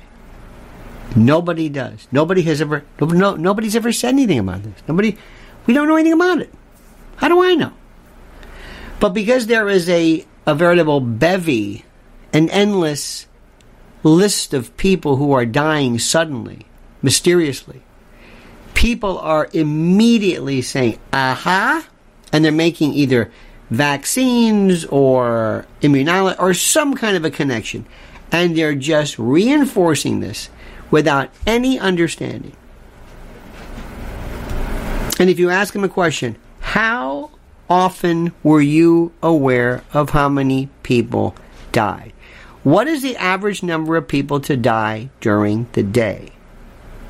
Nobody 1.16 1.70
does. 1.70 2.08
Nobody 2.12 2.42
has 2.42 2.60
ever. 2.60 2.84
No, 3.00 3.36
nobody's 3.36 3.76
ever 3.76 3.94
said 3.94 4.10
anything 4.10 4.40
about 4.40 4.64
this. 4.64 4.74
Nobody. 4.88 5.18
We 5.66 5.74
don't 5.74 5.88
know 5.88 5.96
anything 5.96 6.14
about 6.14 6.42
it. 6.42 6.54
How 7.18 7.30
do 7.30 7.42
I 7.42 7.56
know? 7.56 7.72
But 9.04 9.14
because 9.14 9.48
there 9.48 9.68
is 9.68 9.90
a, 9.90 10.26
a 10.48 10.56
veritable 10.56 11.02
bevy, 11.02 11.84
an 12.32 12.50
endless 12.50 13.28
list 14.02 14.54
of 14.54 14.78
people 14.78 15.18
who 15.18 15.34
are 15.34 15.46
dying 15.46 16.00
suddenly, 16.00 16.68
mysteriously, 17.02 17.82
people 18.74 19.20
are 19.20 19.50
immediately 19.52 20.62
saying, 20.62 21.00
aha, 21.12 21.86
and 22.32 22.46
they're 22.46 22.54
making 22.54 22.94
either 22.94 23.30
vaccines 23.70 24.86
or 24.86 25.68
immunology 25.82 26.40
or 26.40 26.54
some 26.54 26.94
kind 26.94 27.18
of 27.18 27.26
a 27.26 27.30
connection. 27.30 27.86
And 28.32 28.58
they're 28.58 28.74
just 28.74 29.20
reinforcing 29.20 30.22
this 30.22 30.50
without 30.92 31.30
any 31.46 31.78
understanding. 31.78 32.56
And 35.20 35.30
if 35.30 35.40
you 35.40 35.50
ask 35.50 35.74
them 35.74 35.84
a 35.84 35.90
question, 35.90 36.38
how 36.62 37.33
often 37.70 38.34
were 38.44 38.62
you 38.62 39.12
aware 39.22 39.84
of 39.94 40.12
how 40.12 40.30
many 40.30 40.70
people 40.84 41.36
died? 41.72 42.14
What 42.64 42.88
is 42.88 43.02
the 43.02 43.18
average 43.18 43.62
number 43.64 43.98
of 43.98 44.08
people 44.08 44.40
to 44.42 44.56
die 44.56 45.10
during 45.20 45.68
the 45.74 45.84
day? 45.84 46.30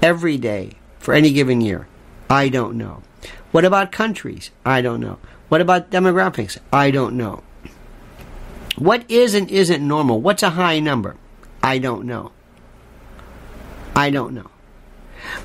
Every 0.01 0.37
day 0.37 0.73
for 0.99 1.13
any 1.13 1.31
given 1.31 1.61
year? 1.61 1.87
I 2.29 2.49
don't 2.49 2.77
know. 2.77 3.03
What 3.51 3.65
about 3.65 3.91
countries? 3.91 4.49
I 4.65 4.81
don't 4.81 4.99
know. 4.99 5.19
What 5.49 5.61
about 5.61 5.91
demographics? 5.91 6.57
I 6.71 6.89
don't 6.89 7.15
know. 7.15 7.43
What 8.77 9.09
is 9.09 9.35
and 9.35 9.49
isn't 9.51 9.87
normal? 9.87 10.19
What's 10.19 10.41
a 10.41 10.51
high 10.51 10.79
number? 10.79 11.15
I 11.61 11.77
don't 11.77 12.05
know. 12.05 12.31
I 13.95 14.09
don't 14.09 14.33
know. 14.33 14.49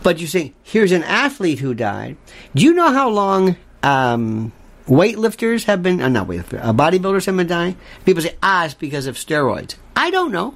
But 0.03 0.19
you 0.19 0.27
say, 0.27 0.55
here's 0.63 0.93
an 0.93 1.03
athlete 1.03 1.59
who 1.59 1.75
died. 1.75 2.17
Do 2.55 2.65
you 2.65 2.73
know 2.73 2.91
how 2.91 3.11
long 3.11 3.57
um, 3.83 4.53
weightlifters 4.89 5.65
have 5.65 5.83
been, 5.83 6.01
uh, 6.01 6.09
not 6.09 6.27
weightlifters, 6.27 6.65
uh, 6.65 6.73
bodybuilders 6.73 7.27
have 7.27 7.37
been 7.37 7.47
dying. 7.47 7.77
People 8.05 8.23
say, 8.23 8.37
ah, 8.43 8.65
it's 8.65 8.75
because 8.75 9.07
of 9.07 9.17
steroids. 9.17 9.77
I 9.95 10.11
don't 10.11 10.33
know. 10.33 10.55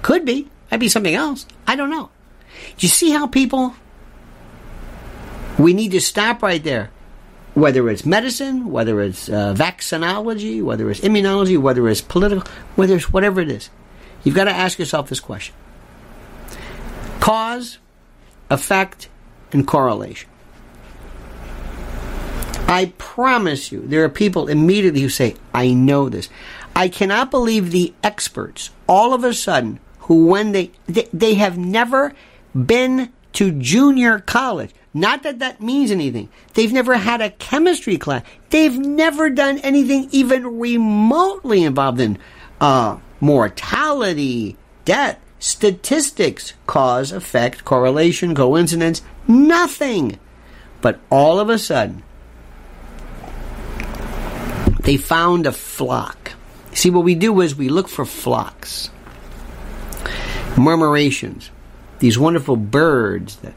Could 0.00 0.24
be. 0.24 0.48
Might 0.70 0.78
be 0.78 0.88
something 0.88 1.14
else. 1.14 1.46
I 1.66 1.76
don't 1.76 1.90
know. 1.90 2.10
Do 2.78 2.86
you 2.86 2.88
see 2.88 3.10
how 3.10 3.26
people, 3.26 3.74
we 5.58 5.74
need 5.74 5.92
to 5.92 6.00
stop 6.00 6.42
right 6.42 6.62
there. 6.62 6.90
Whether 7.54 7.88
it's 7.90 8.06
medicine, 8.06 8.70
whether 8.70 9.02
it's 9.02 9.28
uh, 9.28 9.54
vaccinology, 9.54 10.62
whether 10.62 10.90
it's 10.90 11.00
immunology, 11.00 11.58
whether 11.58 11.86
it's 11.86 12.00
political, 12.00 12.50
whether 12.76 12.96
it's 12.96 13.12
whatever 13.12 13.42
it 13.42 13.50
is. 13.50 13.68
You've 14.24 14.34
got 14.34 14.44
to 14.44 14.52
ask 14.52 14.78
yourself 14.78 15.10
this 15.10 15.20
question 15.20 15.54
cause, 17.20 17.78
effect, 18.50 19.08
and 19.52 19.66
correlation. 19.66 20.28
I 22.72 22.86
promise 22.96 23.70
you, 23.70 23.82
there 23.86 24.02
are 24.02 24.08
people 24.08 24.48
immediately 24.48 25.02
who 25.02 25.10
say, 25.10 25.36
I 25.52 25.74
know 25.74 26.08
this. 26.08 26.30
I 26.74 26.88
cannot 26.88 27.30
believe 27.30 27.70
the 27.70 27.92
experts 28.02 28.70
all 28.86 29.12
of 29.12 29.24
a 29.24 29.34
sudden 29.34 29.78
who, 30.00 30.24
when 30.24 30.52
they, 30.52 30.70
they, 30.86 31.06
they 31.12 31.34
have 31.34 31.58
never 31.58 32.14
been 32.54 33.12
to 33.34 33.52
junior 33.52 34.20
college, 34.20 34.70
not 34.94 35.22
that 35.22 35.38
that 35.40 35.60
means 35.60 35.90
anything. 35.90 36.30
They've 36.54 36.72
never 36.72 36.94
had 36.94 37.20
a 37.20 37.28
chemistry 37.28 37.98
class. 37.98 38.24
They've 38.48 38.78
never 38.78 39.28
done 39.28 39.58
anything 39.58 40.08
even 40.10 40.58
remotely 40.58 41.64
involved 41.64 42.00
in 42.00 42.18
uh, 42.58 42.96
mortality, 43.20 44.56
death, 44.86 45.20
statistics, 45.38 46.54
cause, 46.66 47.12
effect, 47.12 47.66
correlation, 47.66 48.34
coincidence, 48.34 49.02
nothing. 49.28 50.18
But 50.80 51.00
all 51.10 51.38
of 51.38 51.50
a 51.50 51.58
sudden, 51.58 52.02
they 54.82 54.96
found 54.96 55.46
a 55.46 55.52
flock. 55.52 56.32
See, 56.72 56.90
what 56.90 57.04
we 57.04 57.14
do 57.14 57.40
is 57.40 57.54
we 57.54 57.68
look 57.68 57.88
for 57.88 58.04
flocks, 58.04 58.90
murmurations, 60.54 61.50
these 61.98 62.18
wonderful 62.18 62.56
birds 62.56 63.36
that, 63.36 63.54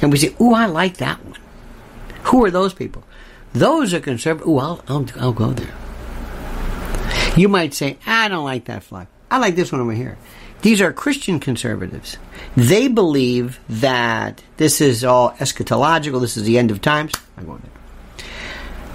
and 0.00 0.12
we 0.12 0.18
say, 0.18 0.34
"Ooh, 0.40 0.54
I 0.54 0.66
like 0.66 0.98
that 0.98 1.24
one." 1.24 1.38
Who 2.24 2.44
are 2.44 2.50
those 2.50 2.74
people? 2.74 3.04
Those 3.54 3.94
are 3.94 4.00
conservative. 4.00 4.46
Ooh, 4.46 4.58
I'll, 4.58 4.84
I'll, 4.86 5.06
I'll 5.18 5.32
go 5.32 5.52
there. 5.52 5.72
You 7.36 7.48
might 7.48 7.72
say, 7.72 7.98
I 8.06 8.28
don't 8.28 8.44
like 8.44 8.66
that 8.66 8.82
flock. 8.82 9.06
I 9.30 9.38
like 9.38 9.56
this 9.56 9.72
one 9.72 9.80
over 9.80 9.92
here. 9.92 10.18
These 10.62 10.80
are 10.80 10.92
Christian 10.92 11.38
conservatives. 11.38 12.18
They 12.56 12.88
believe 12.88 13.60
that 13.68 14.42
this 14.56 14.80
is 14.80 15.04
all 15.04 15.30
eschatological, 15.32 16.20
this 16.20 16.36
is 16.36 16.42
the 16.44 16.58
end 16.58 16.70
of 16.70 16.80
times. 16.80 17.12
I 17.36 17.42
go 17.42 17.56
there. 17.58 17.77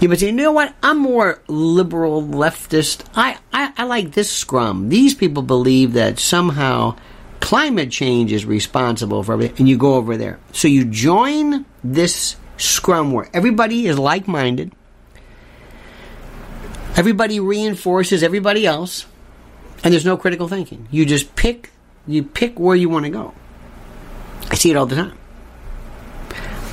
You 0.03 0.09
might 0.09 0.19
say, 0.19 0.25
you 0.25 0.33
know 0.33 0.51
what? 0.51 0.75
I'm 0.83 0.97
more 0.97 1.41
liberal, 1.47 2.21
leftist. 2.21 3.05
I, 3.15 3.37
I, 3.53 3.71
I 3.77 3.83
like 3.85 4.11
this 4.11 4.29
scrum. 4.29 4.89
These 4.89 5.15
people 5.15 5.43
believe 5.43 5.93
that 5.93 6.19
somehow 6.19 6.97
climate 7.39 7.89
change 7.89 8.33
is 8.33 8.43
responsible 8.43 9.23
for 9.23 9.31
everything, 9.31 9.55
and 9.59 9.69
you 9.69 9.77
go 9.77 9.93
over 9.95 10.17
there. 10.17 10.41
So 10.51 10.67
you 10.67 10.83
join 10.83 11.65
this 11.85 12.35
scrum 12.57 13.13
where 13.13 13.29
everybody 13.33 13.87
is 13.87 13.97
like 13.97 14.27
minded, 14.27 14.73
everybody 16.97 17.39
reinforces 17.39 18.23
everybody 18.23 18.67
else 18.67 19.05
and 19.85 19.93
there's 19.93 20.05
no 20.05 20.17
critical 20.17 20.49
thinking. 20.49 20.85
You 20.91 21.05
just 21.05 21.33
pick 21.37 21.71
you 22.05 22.23
pick 22.23 22.59
where 22.59 22.75
you 22.75 22.89
want 22.89 23.05
to 23.05 23.09
go. 23.09 23.33
I 24.51 24.55
see 24.55 24.69
it 24.69 24.75
all 24.75 24.85
the 24.85 24.97
time. 24.97 25.17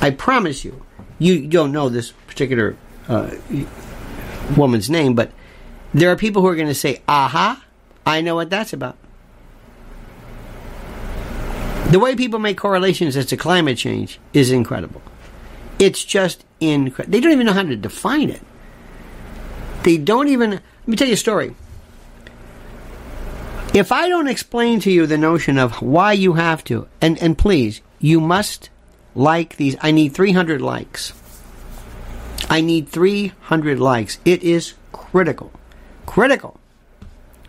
I 0.01 0.09
promise 0.09 0.65
you, 0.65 0.85
you 1.17 1.47
don't 1.47 1.71
know 1.71 1.87
this 1.87 2.11
particular 2.27 2.75
uh, 3.11 3.29
woman's 4.55 4.89
name, 4.89 5.13
but 5.13 5.31
there 5.93 6.09
are 6.09 6.15
people 6.15 6.41
who 6.41 6.47
are 6.47 6.55
going 6.55 6.67
to 6.67 6.73
say, 6.73 7.01
"Aha, 7.07 7.63
I 8.05 8.21
know 8.21 8.35
what 8.35 8.49
that's 8.49 8.73
about." 8.73 8.97
The 11.91 11.99
way 11.99 12.15
people 12.15 12.39
make 12.39 12.57
correlations 12.57 13.17
as 13.17 13.25
to 13.27 13.37
climate 13.37 13.77
change 13.77 14.19
is 14.33 14.49
incredible. 14.49 15.01
It's 15.77 16.05
just 16.05 16.45
incredible. 16.61 17.11
They 17.11 17.19
don't 17.19 17.33
even 17.33 17.45
know 17.47 17.53
how 17.53 17.63
to 17.63 17.75
define 17.75 18.29
it. 18.29 18.41
They 19.83 19.97
don't 19.97 20.29
even. 20.29 20.51
Let 20.51 20.87
me 20.87 20.95
tell 20.95 21.07
you 21.07 21.15
a 21.15 21.17
story. 21.17 21.53
If 23.73 23.91
I 23.91 24.09
don't 24.09 24.27
explain 24.27 24.79
to 24.81 24.91
you 24.91 25.05
the 25.05 25.17
notion 25.17 25.57
of 25.57 25.81
why 25.81 26.13
you 26.13 26.33
have 26.33 26.63
to, 26.65 26.87
and, 26.99 27.17
and 27.21 27.37
please, 27.37 27.81
you 27.99 28.19
must 28.19 28.69
like 29.15 29.57
these. 29.57 29.75
I 29.81 29.91
need 29.91 30.13
300 30.13 30.61
likes. 30.61 31.13
I 32.51 32.59
need 32.59 32.89
300 32.89 33.79
likes. 33.79 34.19
It 34.25 34.43
is 34.43 34.73
critical. 34.91 35.53
Critical. 36.05 36.59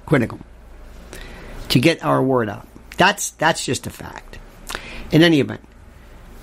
Critical. 0.06 0.38
To 1.70 1.80
get 1.80 2.04
our 2.04 2.22
word 2.22 2.48
out. 2.48 2.68
That's, 2.96 3.30
that's 3.30 3.66
just 3.66 3.86
a 3.88 3.90
fact. 3.90 4.38
In 5.10 5.22
any 5.22 5.40
event, 5.40 5.60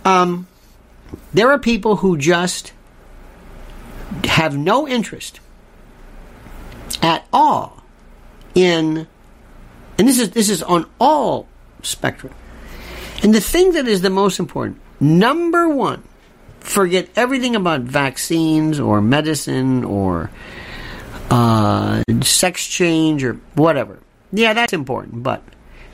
um, 0.03 0.47
there 1.33 1.49
are 1.49 1.57
people 1.57 1.95
who 1.95 2.17
just 2.17 2.73
have 4.25 4.57
no 4.57 4.85
interest 4.85 5.39
at 7.01 7.25
all 7.31 7.81
in 8.55 9.07
and 9.97 10.07
this 10.07 10.19
is 10.19 10.31
this 10.31 10.49
is 10.49 10.63
on 10.63 10.85
all 10.99 11.47
spectrum. 11.81 12.33
And 13.21 13.33
the 13.33 13.41
thing 13.41 13.73
that 13.73 13.87
is 13.87 14.01
the 14.01 14.09
most 14.09 14.39
important, 14.39 14.79
number 14.99 15.67
one, 15.67 16.03
forget 16.69 17.09
everything 17.15 17.55
about 17.55 17.81
vaccines 17.81 18.79
or 18.79 19.01
medicine 19.01 19.83
or 19.83 20.29
uh, 21.29 22.03
sex 22.21 22.65
change 22.67 23.23
or 23.23 23.33
whatever. 23.55 23.99
Yeah, 24.31 24.53
that's 24.53 24.73
important, 24.73 25.23
but 25.23 25.43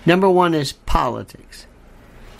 number 0.05 0.29
one 0.29 0.53
is 0.53 0.73
politics. 0.73 1.65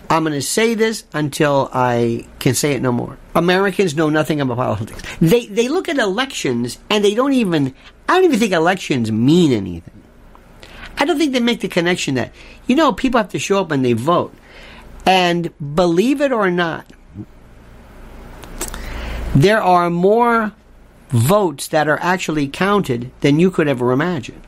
I'm 0.08 0.22
going 0.22 0.34
to 0.34 0.42
say 0.42 0.74
this 0.74 1.04
until 1.12 1.68
I 1.72 2.26
can 2.38 2.54
say 2.54 2.74
it 2.74 2.82
no 2.82 2.92
more. 2.92 3.18
Americans 3.34 3.96
know 3.96 4.08
nothing 4.08 4.40
about 4.40 4.56
politics. 4.56 5.02
They 5.20 5.46
they 5.46 5.68
look 5.68 5.88
at 5.88 5.98
elections 5.98 6.78
and 6.90 7.04
they 7.04 7.14
don't 7.14 7.32
even. 7.32 7.74
I 8.08 8.14
don't 8.14 8.24
even 8.24 8.38
think 8.38 8.52
elections 8.52 9.10
mean 9.10 9.52
anything. 9.52 10.02
I 10.98 11.04
don't 11.04 11.18
think 11.18 11.32
they 11.32 11.40
make 11.40 11.60
the 11.60 11.68
connection 11.68 12.14
that, 12.14 12.32
you 12.66 12.76
know, 12.76 12.92
people 12.92 13.18
have 13.18 13.30
to 13.30 13.38
show 13.38 13.60
up 13.60 13.70
and 13.70 13.84
they 13.84 13.94
vote. 13.94 14.32
And 15.04 15.52
believe 15.74 16.20
it 16.20 16.32
or 16.32 16.50
not, 16.50 16.86
there 19.36 19.62
are 19.62 19.90
more 19.90 20.52
votes 21.10 21.68
that 21.68 21.88
are 21.88 21.98
actually 22.00 22.48
counted 22.48 23.10
than 23.20 23.38
you 23.38 23.50
could 23.50 23.68
ever 23.68 23.92
imagine. 23.92 24.40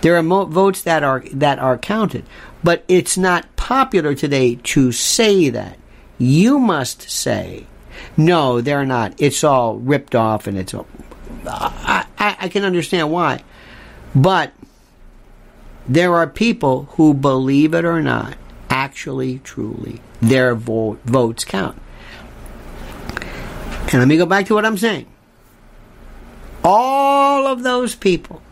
There 0.00 0.16
are 0.16 0.22
mo- 0.22 0.46
votes 0.46 0.82
that 0.82 1.02
are 1.02 1.22
that 1.32 1.58
are 1.58 1.78
counted, 1.78 2.24
but 2.64 2.84
it's 2.88 3.16
not 3.18 3.54
popular 3.56 4.14
today 4.14 4.56
to 4.56 4.92
say 4.92 5.48
that. 5.50 5.78
You 6.18 6.58
must 6.58 7.10
say, 7.10 7.66
no, 8.16 8.62
they're 8.62 8.86
not. 8.86 9.14
It's 9.18 9.44
all 9.44 9.76
ripped 9.76 10.14
off, 10.14 10.46
and 10.46 10.56
it's. 10.56 10.72
All, 10.72 10.86
I, 11.46 12.06
I, 12.18 12.36
I 12.40 12.48
can 12.48 12.64
understand 12.64 13.12
why, 13.12 13.42
but 14.14 14.52
there 15.86 16.14
are 16.14 16.26
people 16.26 16.84
who, 16.92 17.12
believe 17.14 17.74
it 17.74 17.84
or 17.84 18.02
not, 18.02 18.36
actually, 18.70 19.40
truly, 19.40 20.00
their 20.20 20.54
vo- 20.54 20.98
votes 21.04 21.44
count. 21.44 21.80
And 23.86 24.00
let 24.00 24.08
me 24.08 24.16
go 24.16 24.26
back 24.26 24.46
to 24.46 24.54
what 24.54 24.64
I'm 24.64 24.78
saying. 24.78 25.06
All 26.64 27.46
of 27.46 27.62
those 27.62 27.94
people, 27.94 28.42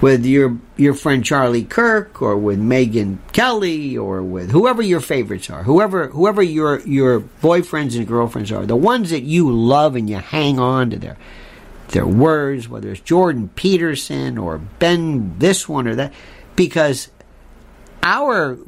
with 0.00 0.26
your 0.26 0.58
your 0.76 0.94
friend 0.94 1.24
Charlie 1.24 1.64
Kirk 1.64 2.20
or 2.20 2.36
with 2.36 2.58
Megyn 2.58 3.18
Kelly 3.32 3.96
or 3.96 4.22
with 4.22 4.50
whoever 4.50 4.82
your 4.82 5.00
favorites 5.00 5.48
are, 5.48 5.62
whoever 5.62 6.08
whoever 6.08 6.42
your 6.42 6.80
your 6.80 7.20
boyfriends 7.20 7.96
and 7.96 8.06
girlfriends 8.06 8.52
are, 8.52 8.66
the 8.66 8.76
ones 8.76 9.10
that 9.10 9.22
you 9.22 9.50
love 9.50 9.96
and 9.96 10.10
you 10.10 10.16
hang 10.16 10.58
on 10.58 10.90
to 10.90 10.98
their 10.98 11.16
their 11.88 12.06
words, 12.06 12.68
whether 12.68 12.90
it's 12.90 13.00
Jordan 13.00 13.48
Peterson 13.54 14.36
or 14.36 14.58
Ben 14.58 15.38
this 15.38 15.68
one 15.68 15.88
or 15.88 15.94
that, 15.94 16.12
because 16.56 17.08
our 18.02 18.58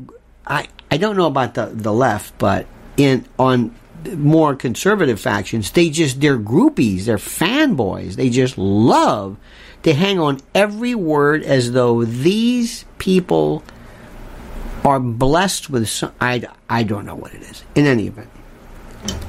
I 0.47 0.69
I 0.91 0.97
don't 0.97 1.17
know 1.17 1.27
about 1.27 1.55
the 1.55 1.67
the 1.67 1.93
left, 1.93 2.39
but 2.39 2.67
in 2.97 3.27
on 3.39 3.75
more 4.07 4.55
conservative 4.55 5.21
factions, 5.21 5.71
they 5.73 5.91
just 5.91 6.21
they're 6.21 6.39
groupies, 6.39 7.05
they're 7.05 7.17
fanboys, 7.17 8.15
they 8.15 8.31
just 8.31 8.59
love. 8.59 9.37
to 9.83 9.95
hang 9.95 10.19
on 10.19 10.41
every 10.55 10.95
word 10.95 11.43
as 11.43 11.73
though 11.73 12.05
these 12.05 12.85
people 12.99 13.63
are 14.85 15.01
blessed 15.01 15.71
with 15.71 15.89
some, 15.89 16.13
I, 16.21 16.45
I 16.69 16.83
don't 16.83 17.07
know 17.07 17.15
what 17.15 17.35
it 17.35 17.43
is. 17.43 17.63
In 17.75 17.87
any 17.87 18.07
event, 18.07 18.31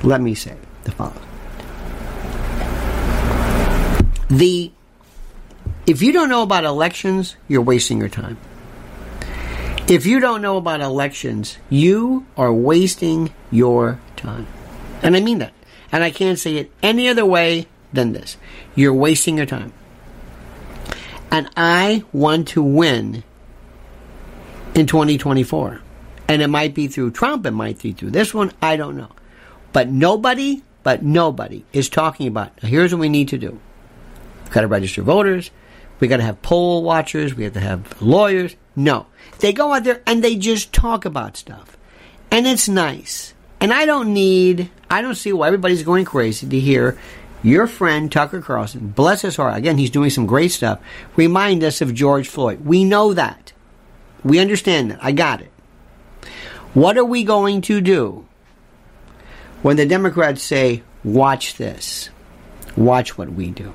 let 0.03 0.21
me 0.21 0.35
say 0.35 0.55
the 0.83 0.91
following. 0.91 1.25
The 4.29 4.71
if 5.87 6.03
you 6.03 6.11
don't 6.11 6.29
know 6.29 6.43
about 6.43 6.65
elections, 6.65 7.35
you're 7.47 7.63
wasting 7.63 7.97
your 7.97 8.09
time. 8.09 8.37
If 9.87 10.05
you 10.05 10.19
don't 10.19 10.43
know 10.43 10.57
about 10.57 10.81
elections, 10.81 11.57
you 11.67 12.27
are 12.37 12.53
wasting 12.53 13.33
your 13.49 13.99
time. 14.15 14.45
And 15.01 15.15
I 15.15 15.19
mean 15.21 15.39
that. 15.39 15.53
And 15.91 16.03
I 16.03 16.11
can't 16.11 16.37
say 16.37 16.57
it 16.57 16.71
any 16.83 17.07
other 17.07 17.25
way 17.25 17.67
than 17.93 18.13
this. 18.13 18.37
You're 18.75 18.93
wasting 18.93 19.37
your 19.37 19.45
time. 19.45 19.73
And 21.31 21.49
I 21.55 22.03
want 22.11 22.49
to 22.49 22.63
win 22.63 23.23
in 24.75 24.87
2024. 24.87 25.81
And 26.27 26.41
it 26.41 26.47
might 26.47 26.75
be 26.75 26.87
through 26.87 27.11
Trump, 27.11 27.45
it 27.45 27.51
might 27.51 27.81
be 27.81 27.91
through 27.91 28.11
this 28.11 28.33
one, 28.33 28.51
I 28.61 28.77
don't 28.77 28.97
know. 28.97 29.09
But 29.73 29.89
nobody, 29.89 30.63
but 30.83 31.03
nobody 31.03 31.65
is 31.73 31.89
talking 31.89 32.27
about, 32.27 32.51
here's 32.61 32.93
what 32.93 32.99
we 32.99 33.09
need 33.09 33.29
to 33.29 33.37
do. 33.37 33.59
We've 34.43 34.51
got 34.51 34.61
to 34.61 34.67
register 34.67 35.01
voters. 35.01 35.51
We 35.99 36.07
got 36.07 36.17
to 36.17 36.23
have 36.23 36.41
poll 36.41 36.83
watchers. 36.83 37.35
We 37.35 37.43
have 37.43 37.53
to 37.53 37.59
have 37.59 38.01
lawyers. 38.01 38.55
No. 38.75 39.07
They 39.39 39.53
go 39.53 39.73
out 39.73 39.83
there 39.83 40.01
and 40.07 40.23
they 40.23 40.35
just 40.35 40.71
talk 40.71 41.05
about 41.05 41.35
stuff. 41.35 41.77
And 42.31 42.47
it's 42.47 42.69
nice. 42.69 43.33
And 43.61 43.73
I 43.73 43.85
don't 43.85 44.13
need, 44.13 44.69
I 44.89 45.01
don't 45.01 45.15
see 45.15 45.33
why 45.33 45.47
everybody's 45.47 45.83
going 45.83 46.05
crazy 46.05 46.47
to 46.47 46.59
hear 46.59 46.97
your 47.43 47.67
friend 47.67 48.11
Tucker 48.11 48.41
Carlson, 48.41 48.89
bless 48.89 49.21
his 49.21 49.35
heart, 49.35 49.57
again, 49.57 49.77
he's 49.77 49.89
doing 49.89 50.09
some 50.09 50.25
great 50.25 50.51
stuff, 50.51 50.79
remind 51.15 51.63
us 51.63 51.81
of 51.81 51.93
George 51.93 52.27
Floyd. 52.27 52.65
We 52.65 52.83
know 52.83 53.13
that. 53.13 53.53
We 54.23 54.39
understand 54.39 54.91
that. 54.91 54.99
I 55.01 55.11
got 55.11 55.41
it. 55.41 55.51
What 56.73 56.97
are 56.97 57.05
we 57.05 57.23
going 57.23 57.61
to 57.63 57.81
do 57.81 58.27
when 59.61 59.77
the 59.77 59.85
Democrats 59.85 60.43
say, 60.43 60.83
watch 61.03 61.55
this? 61.55 62.09
Watch 62.75 63.17
what 63.17 63.31
we 63.31 63.51
do. 63.51 63.73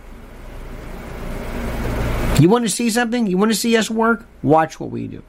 You 2.38 2.48
want 2.48 2.64
to 2.64 2.70
see 2.70 2.90
something? 2.90 3.26
You 3.26 3.38
want 3.38 3.50
to 3.50 3.56
see 3.56 3.76
us 3.76 3.90
work? 3.90 4.26
Watch 4.42 4.78
what 4.78 4.90
we 4.90 5.08
do. 5.08 5.22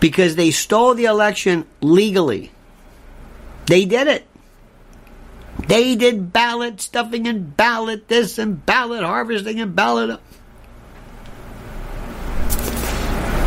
Because 0.00 0.36
they 0.36 0.50
stole 0.50 0.94
the 0.94 1.04
election 1.04 1.66
legally. 1.80 2.50
They 3.66 3.84
did 3.84 4.06
it. 4.06 4.26
They 5.66 5.94
did 5.94 6.32
ballot 6.32 6.80
stuffing 6.80 7.26
and 7.26 7.56
ballot 7.56 8.08
this 8.08 8.38
and 8.38 8.64
ballot 8.66 9.02
harvesting 9.02 9.60
and 9.60 9.74
ballot. 9.74 10.20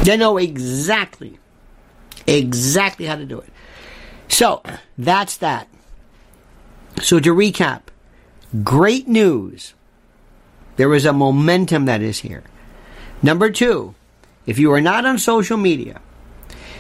They 0.03 0.15
know 0.15 0.38
exactly, 0.38 1.38
exactly 2.26 3.05
how 3.05 3.18
to 3.18 3.26
do 3.26 3.39
it. 3.39 3.49
So 4.30 4.63
that's 4.97 5.38
that. 5.38 5.68
So 7.01 7.20
to 7.20 7.34
recap, 7.36 7.82
great 8.63 9.07
news. 9.07 9.74
There 10.78 10.93
is 10.93 11.05
a 11.05 11.13
momentum 11.13 11.86
that 11.86 12.01
is 12.01 12.20
here. 12.20 12.43
Number 13.22 13.49
two, 13.49 13.95
if 14.45 14.57
you 14.59 14.72
are 14.72 14.82
not 14.82 15.05
on 15.05 15.18
social 15.18 15.57
media, 15.57 16.01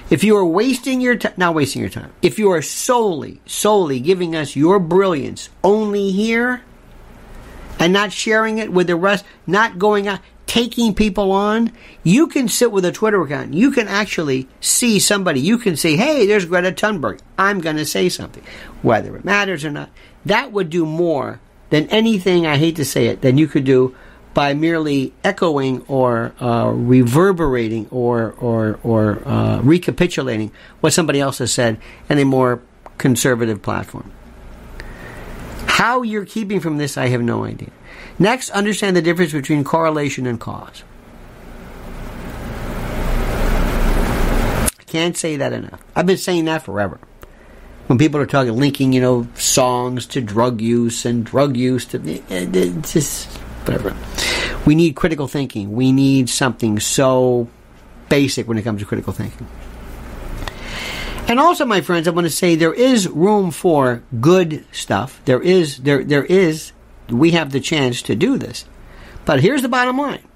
if 0.09 0.23
you 0.23 0.37
are 0.37 0.45
wasting 0.45 1.01
your 1.01 1.15
time, 1.15 1.33
not 1.37 1.55
wasting 1.55 1.81
your 1.81 1.91
time, 1.91 2.11
if 2.21 2.39
you 2.39 2.51
are 2.51 2.61
solely, 2.61 3.41
solely 3.45 3.99
giving 3.99 4.35
us 4.35 4.55
your 4.55 4.79
brilliance 4.79 5.49
only 5.63 6.11
here 6.11 6.61
and 7.79 7.93
not 7.93 8.11
sharing 8.11 8.57
it 8.57 8.71
with 8.71 8.87
the 8.87 8.95
rest, 8.95 9.25
not 9.45 9.77
going 9.77 10.07
out, 10.07 10.19
taking 10.47 10.95
people 10.95 11.31
on, 11.31 11.71
you 12.03 12.27
can 12.27 12.47
sit 12.47 12.71
with 12.71 12.85
a 12.85 12.91
Twitter 12.91 13.21
account. 13.21 13.53
You 13.53 13.71
can 13.71 13.87
actually 13.87 14.47
see 14.61 14.97
somebody. 14.99 15.41
You 15.41 15.57
can 15.57 15.75
say, 15.75 15.95
hey, 15.95 16.25
there's 16.25 16.45
Greta 16.45 16.71
Thunberg. 16.71 17.19
I'm 17.37 17.59
going 17.59 17.75
to 17.75 17.85
say 17.85 18.09
something, 18.09 18.43
whether 18.81 19.15
it 19.17 19.25
matters 19.25 19.65
or 19.65 19.71
not. 19.71 19.89
That 20.25 20.51
would 20.51 20.69
do 20.69 20.85
more 20.85 21.39
than 21.69 21.87
anything, 21.89 22.47
I 22.47 22.57
hate 22.57 22.77
to 22.77 22.85
say 22.85 23.07
it, 23.07 23.21
than 23.21 23.37
you 23.37 23.47
could 23.47 23.65
do 23.65 23.95
by 24.37 24.53
merely 24.53 25.11
echoing 25.23 25.83
or 25.87 26.31
uh, 26.39 26.69
reverberating 26.71 27.87
or 27.89 28.35
or 28.37 28.79
or 28.83 29.27
uh, 29.27 29.59
recapitulating 29.61 30.51
what 30.79 30.93
somebody 30.93 31.19
else 31.19 31.39
has 31.39 31.51
said 31.51 31.79
in 32.07 32.19
a 32.19 32.23
more 32.23 32.61
conservative 32.99 33.63
platform. 33.63 34.11
How 35.65 36.03
you're 36.03 36.23
keeping 36.23 36.59
from 36.59 36.77
this, 36.77 36.99
I 36.99 37.07
have 37.07 37.23
no 37.23 37.45
idea. 37.45 37.71
Next, 38.19 38.51
understand 38.51 38.95
the 38.95 39.01
difference 39.01 39.31
between 39.31 39.63
correlation 39.63 40.27
and 40.27 40.39
cause. 40.39 40.83
I 44.79 44.83
can't 44.85 45.17
say 45.17 45.37
that 45.37 45.51
enough. 45.51 45.81
I've 45.95 46.05
been 46.05 46.17
saying 46.17 46.45
that 46.45 46.61
forever. 46.61 46.99
When 47.87 47.97
people 47.97 48.21
are 48.21 48.27
talking, 48.27 48.55
linking, 48.55 48.93
you 48.93 49.01
know, 49.01 49.27
songs 49.33 50.05
to 50.07 50.21
drug 50.21 50.61
use 50.61 51.05
and 51.05 51.25
drug 51.25 51.57
use 51.57 51.85
to, 51.85 51.97
it, 52.07 52.55
it, 52.55 52.83
just 52.83 53.35
whatever. 53.67 53.95
We 54.67 54.75
need 54.75 54.97
critical 54.97 55.29
thinking. 55.29 55.71
We 55.71 55.93
need 55.93 56.29
something 56.29 56.81
so 56.81 57.47
basic 58.09 58.49
when 58.49 58.57
it 58.57 58.63
comes 58.63 58.81
to 58.81 58.85
critical 58.85 59.13
thinking. 59.13 59.47
And 61.29 61.39
also, 61.39 61.63
my 61.63 61.79
friends, 61.79 62.05
I 62.05 62.11
want 62.11 62.27
to 62.27 62.31
say 62.31 62.55
there 62.55 62.73
is 62.73 63.07
room 63.07 63.51
for 63.51 64.03
good 64.19 64.65
stuff. 64.73 65.21
There 65.23 65.41
is, 65.41 65.77
there, 65.77 66.03
there 66.03 66.25
is, 66.25 66.73
we 67.07 67.31
have 67.31 67.53
the 67.53 67.61
chance 67.61 68.01
to 68.01 68.15
do 68.17 68.37
this. 68.37 68.65
But 69.23 69.39
here's 69.39 69.61
the 69.61 69.69
bottom 69.69 69.97
line. 69.97 70.27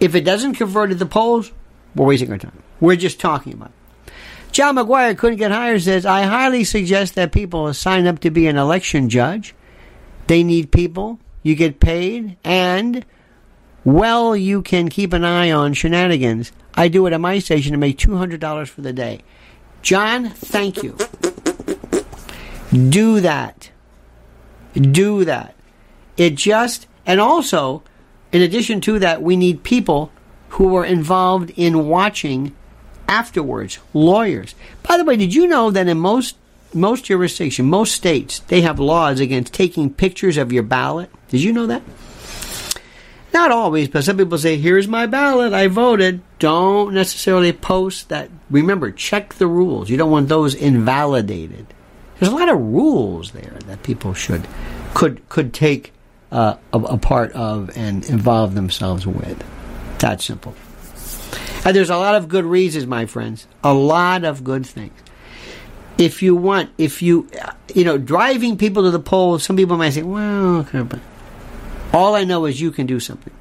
If 0.00 0.14
it 0.14 0.26
doesn't 0.26 0.56
convert 0.56 0.90
at 0.90 0.98
the 0.98 1.06
polls, 1.06 1.50
we're 1.94 2.04
wasting 2.04 2.30
our 2.30 2.36
time. 2.36 2.62
We're 2.78 2.96
just 2.96 3.20
talking 3.20 3.54
about 3.54 3.70
it. 3.70 4.12
John 4.52 4.76
McGuire 4.76 5.16
couldn't 5.16 5.38
get 5.38 5.50
hired 5.50 5.80
says, 5.80 6.04
I 6.04 6.24
highly 6.24 6.64
suggest 6.64 7.14
that 7.14 7.32
people 7.32 7.72
sign 7.72 8.06
up 8.06 8.18
to 8.18 8.30
be 8.30 8.48
an 8.48 8.58
election 8.58 9.08
judge. 9.08 9.54
They 10.26 10.44
need 10.44 10.70
people 10.70 11.18
you 11.42 11.54
get 11.54 11.80
paid, 11.80 12.36
and 12.44 13.06
well, 13.84 14.36
you 14.36 14.62
can 14.62 14.88
keep 14.88 15.12
an 15.12 15.24
eye 15.24 15.50
on 15.50 15.72
shenanigans. 15.74 16.52
I 16.74 16.88
do 16.88 17.06
it 17.06 17.12
at 17.12 17.20
my 17.20 17.38
station 17.38 17.72
to 17.72 17.78
make 17.78 17.98
$200 17.98 18.68
for 18.68 18.80
the 18.80 18.92
day. 18.92 19.20
John, 19.82 20.28
thank 20.30 20.82
you. 20.82 20.96
Do 22.72 23.20
that. 23.20 23.70
Do 24.74 25.24
that. 25.24 25.54
It 26.16 26.34
just, 26.34 26.86
and 27.06 27.20
also, 27.20 27.82
in 28.32 28.42
addition 28.42 28.80
to 28.82 28.98
that, 28.98 29.22
we 29.22 29.36
need 29.36 29.62
people 29.62 30.12
who 30.50 30.76
are 30.76 30.84
involved 30.84 31.50
in 31.56 31.88
watching 31.88 32.54
afterwards, 33.08 33.78
lawyers. 33.94 34.54
By 34.82 34.96
the 34.96 35.04
way, 35.04 35.16
did 35.16 35.34
you 35.34 35.46
know 35.46 35.70
that 35.70 35.88
in 35.88 35.98
most 35.98 36.36
most 36.74 37.06
jurisdictions, 37.06 37.68
most 37.68 37.94
states, 37.94 38.40
they 38.40 38.60
have 38.60 38.78
laws 38.78 39.20
against 39.20 39.52
taking 39.52 39.92
pictures 39.92 40.36
of 40.36 40.52
your 40.52 40.62
ballot. 40.62 41.10
Did 41.28 41.42
you 41.42 41.52
know 41.52 41.66
that? 41.66 41.82
Not 43.32 43.52
always, 43.52 43.88
but 43.88 44.04
some 44.04 44.16
people 44.16 44.38
say, 44.38 44.56
here's 44.56 44.88
my 44.88 45.06
ballot, 45.06 45.52
I 45.52 45.68
voted. 45.68 46.20
Don't 46.38 46.94
necessarily 46.94 47.52
post 47.52 48.08
that. 48.08 48.28
Remember, 48.50 48.90
check 48.90 49.34
the 49.34 49.46
rules. 49.46 49.88
You 49.88 49.96
don't 49.96 50.10
want 50.10 50.28
those 50.28 50.54
invalidated. 50.54 51.66
There's 52.18 52.32
a 52.32 52.34
lot 52.34 52.48
of 52.48 52.58
rules 52.58 53.30
there 53.32 53.56
that 53.66 53.82
people 53.82 54.14
should, 54.14 54.46
could, 54.94 55.26
could 55.28 55.54
take 55.54 55.92
uh, 56.32 56.56
a, 56.72 56.78
a 56.78 56.98
part 56.98 57.32
of 57.32 57.70
and 57.76 58.04
involve 58.04 58.54
themselves 58.54 59.06
with. 59.06 59.42
That 60.00 60.20
simple. 60.20 60.54
And 61.64 61.76
there's 61.76 61.90
a 61.90 61.96
lot 61.96 62.16
of 62.16 62.28
good 62.28 62.44
reasons, 62.44 62.86
my 62.86 63.06
friends. 63.06 63.46
A 63.62 63.72
lot 63.72 64.24
of 64.24 64.42
good 64.42 64.66
things 64.66 64.92
if 66.00 66.22
you 66.22 66.34
want, 66.34 66.70
if 66.78 67.02
you, 67.02 67.28
you 67.74 67.84
know, 67.84 67.98
driving 67.98 68.56
people 68.56 68.84
to 68.84 68.90
the 68.90 68.98
polls, 68.98 69.44
some 69.44 69.54
people 69.54 69.76
might 69.76 69.90
say, 69.90 70.02
well, 70.02 70.56
okay, 70.60 70.80
but 70.80 70.98
all 71.92 72.14
I 72.14 72.24
know 72.24 72.46
is 72.46 72.60
you 72.60 72.70
can 72.70 72.86
do 72.86 73.00
something. 73.00 73.32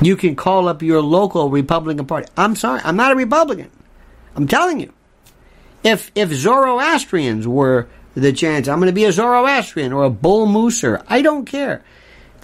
You 0.00 0.16
can 0.16 0.34
call 0.34 0.68
up 0.68 0.82
your 0.82 1.00
local 1.00 1.48
Republican 1.50 2.06
Party. 2.06 2.28
I'm 2.36 2.56
sorry, 2.56 2.80
I'm 2.84 2.96
not 2.96 3.12
a 3.12 3.16
Republican. 3.16 3.70
I'm 4.34 4.48
telling 4.48 4.80
you. 4.80 4.92
If 5.84 6.10
if 6.14 6.30
Zoroastrians 6.32 7.46
were 7.46 7.88
the 8.14 8.32
chance, 8.32 8.68
I'm 8.68 8.78
going 8.78 8.86
to 8.86 8.94
be 8.94 9.04
a 9.04 9.12
Zoroastrian 9.12 9.92
or 9.92 10.04
a 10.04 10.10
bull 10.10 10.46
mooser. 10.46 11.04
I 11.08 11.22
don't 11.22 11.44
care. 11.44 11.82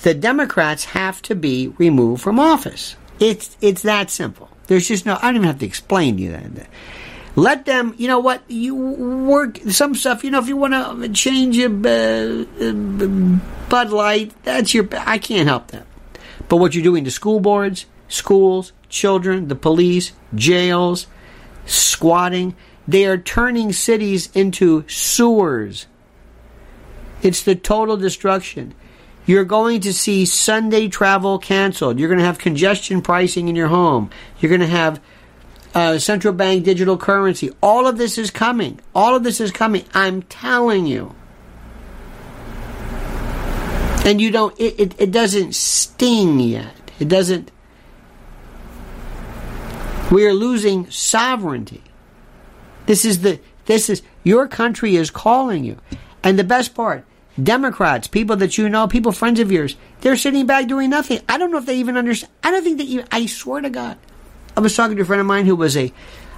The 0.02 0.14
Democrats 0.14 0.86
have 0.86 1.22
to 1.22 1.34
be 1.34 1.68
removed 1.78 2.22
from 2.22 2.38
office. 2.38 2.96
It's 3.20 3.56
it's 3.60 3.82
that 3.82 4.10
simple. 4.10 4.48
There's 4.66 4.88
just 4.88 5.06
no. 5.06 5.16
I 5.16 5.26
don't 5.26 5.36
even 5.36 5.46
have 5.46 5.58
to 5.60 5.66
explain 5.66 6.16
to 6.16 6.22
you 6.22 6.32
that. 6.32 6.68
Let 7.38 7.66
them, 7.66 7.94
you 7.96 8.08
know 8.08 8.18
what, 8.18 8.42
you 8.48 8.74
work 8.74 9.58
some 9.68 9.94
stuff, 9.94 10.24
you 10.24 10.32
know, 10.32 10.40
if 10.40 10.48
you 10.48 10.56
want 10.56 10.72
to 10.72 11.08
change 11.10 11.56
a 11.56 11.66
uh, 11.66 12.64
uh, 12.66 13.38
Bud 13.68 13.90
Light, 13.90 14.32
that's 14.42 14.74
your, 14.74 14.88
I 14.92 15.18
can't 15.18 15.46
help 15.46 15.68
that. 15.68 15.86
But 16.48 16.56
what 16.56 16.74
you're 16.74 16.82
doing 16.82 17.04
to 17.04 17.12
school 17.12 17.38
boards, 17.38 17.86
schools, 18.08 18.72
children, 18.88 19.46
the 19.46 19.54
police, 19.54 20.10
jails, 20.34 21.06
squatting, 21.64 22.56
they 22.88 23.06
are 23.06 23.18
turning 23.18 23.72
cities 23.72 24.30
into 24.34 24.84
sewers. 24.88 25.86
It's 27.22 27.44
the 27.44 27.54
total 27.54 27.96
destruction. 27.96 28.74
You're 29.26 29.44
going 29.44 29.82
to 29.82 29.94
see 29.94 30.24
Sunday 30.24 30.88
travel 30.88 31.38
canceled. 31.38 32.00
You're 32.00 32.08
going 32.08 32.18
to 32.18 32.24
have 32.24 32.38
congestion 32.38 33.00
pricing 33.00 33.46
in 33.46 33.54
your 33.54 33.68
home. 33.68 34.10
You're 34.40 34.50
going 34.50 34.60
to 34.60 34.66
have 34.66 35.00
uh, 35.74 35.98
central 35.98 36.34
bank 36.34 36.64
digital 36.64 36.96
currency. 36.96 37.50
All 37.62 37.86
of 37.86 37.98
this 37.98 38.18
is 38.18 38.30
coming. 38.30 38.80
All 38.94 39.14
of 39.14 39.22
this 39.22 39.40
is 39.40 39.50
coming. 39.50 39.84
I'm 39.94 40.22
telling 40.22 40.86
you. 40.86 41.14
And 44.04 44.20
you 44.20 44.30
don't, 44.30 44.58
it, 44.58 44.80
it, 44.80 44.94
it 44.98 45.10
doesn't 45.10 45.54
sting 45.54 46.40
yet. 46.40 46.74
It 46.98 47.08
doesn't. 47.08 47.50
We 50.10 50.24
are 50.26 50.32
losing 50.32 50.90
sovereignty. 50.90 51.82
This 52.86 53.04
is 53.04 53.20
the, 53.20 53.38
this 53.66 53.90
is, 53.90 54.02
your 54.24 54.48
country 54.48 54.96
is 54.96 55.10
calling 55.10 55.64
you. 55.64 55.76
And 56.22 56.38
the 56.38 56.44
best 56.44 56.74
part, 56.74 57.04
Democrats, 57.40 58.08
people 58.08 58.36
that 58.36 58.56
you 58.56 58.68
know, 58.68 58.88
people 58.88 59.12
friends 59.12 59.40
of 59.40 59.52
yours, 59.52 59.76
they're 60.00 60.16
sitting 60.16 60.46
back 60.46 60.66
doing 60.66 60.88
nothing. 60.90 61.20
I 61.28 61.36
don't 61.36 61.52
know 61.52 61.58
if 61.58 61.66
they 61.66 61.78
even 61.78 61.98
understand. 61.98 62.32
I 62.42 62.50
don't 62.50 62.64
think 62.64 62.78
that 62.78 62.86
you, 62.86 63.04
I 63.12 63.26
swear 63.26 63.60
to 63.60 63.70
God, 63.70 63.98
I 64.58 64.60
was 64.60 64.74
talking 64.74 64.96
to 64.96 65.02
a 65.04 65.06
friend 65.06 65.20
of 65.20 65.26
mine 65.28 65.46
who 65.46 65.54
was 65.54 65.76
a, 65.76 65.92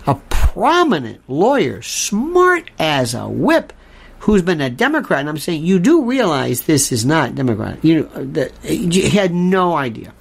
a 0.07 0.15
prominent 0.29 1.23
lawyer, 1.27 1.81
smart 1.81 2.71
as 2.79 3.15
a 3.15 3.27
whip, 3.27 3.73
who's 4.19 4.43
been 4.43 4.61
a 4.61 4.69
Democrat. 4.69 5.21
And 5.21 5.29
I'm 5.31 5.39
saying, 5.39 5.65
you 5.65 5.79
do 5.79 6.05
realize 6.05 6.65
this 6.65 6.93
is 6.93 7.07
not 7.07 7.35
Democrat. 7.35 7.83
You, 7.83 8.03
know, 8.03 8.09
uh, 8.09 8.25
the, 8.31 8.53
uh, 8.63 8.69
you 8.69 9.09
had 9.09 9.33
no 9.33 9.75
idea. 9.75 10.13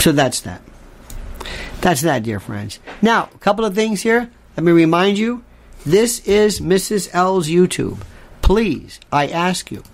So 0.00 0.10
that's 0.10 0.40
that. 0.40 0.60
That's 1.82 2.00
that, 2.00 2.24
dear 2.24 2.40
friends. 2.40 2.80
Now, 3.00 3.30
a 3.32 3.38
couple 3.38 3.64
of 3.64 3.76
things 3.76 4.02
here. 4.02 4.28
Let 4.56 4.64
me 4.64 4.72
remind 4.72 5.18
you 5.18 5.44
this 5.86 6.18
is 6.26 6.60
Mrs. 6.60 7.10
L's 7.14 7.48
YouTube. 7.48 7.98
Please, 8.42 8.98
I 9.12 9.28
ask 9.28 9.70
you, 9.70 9.84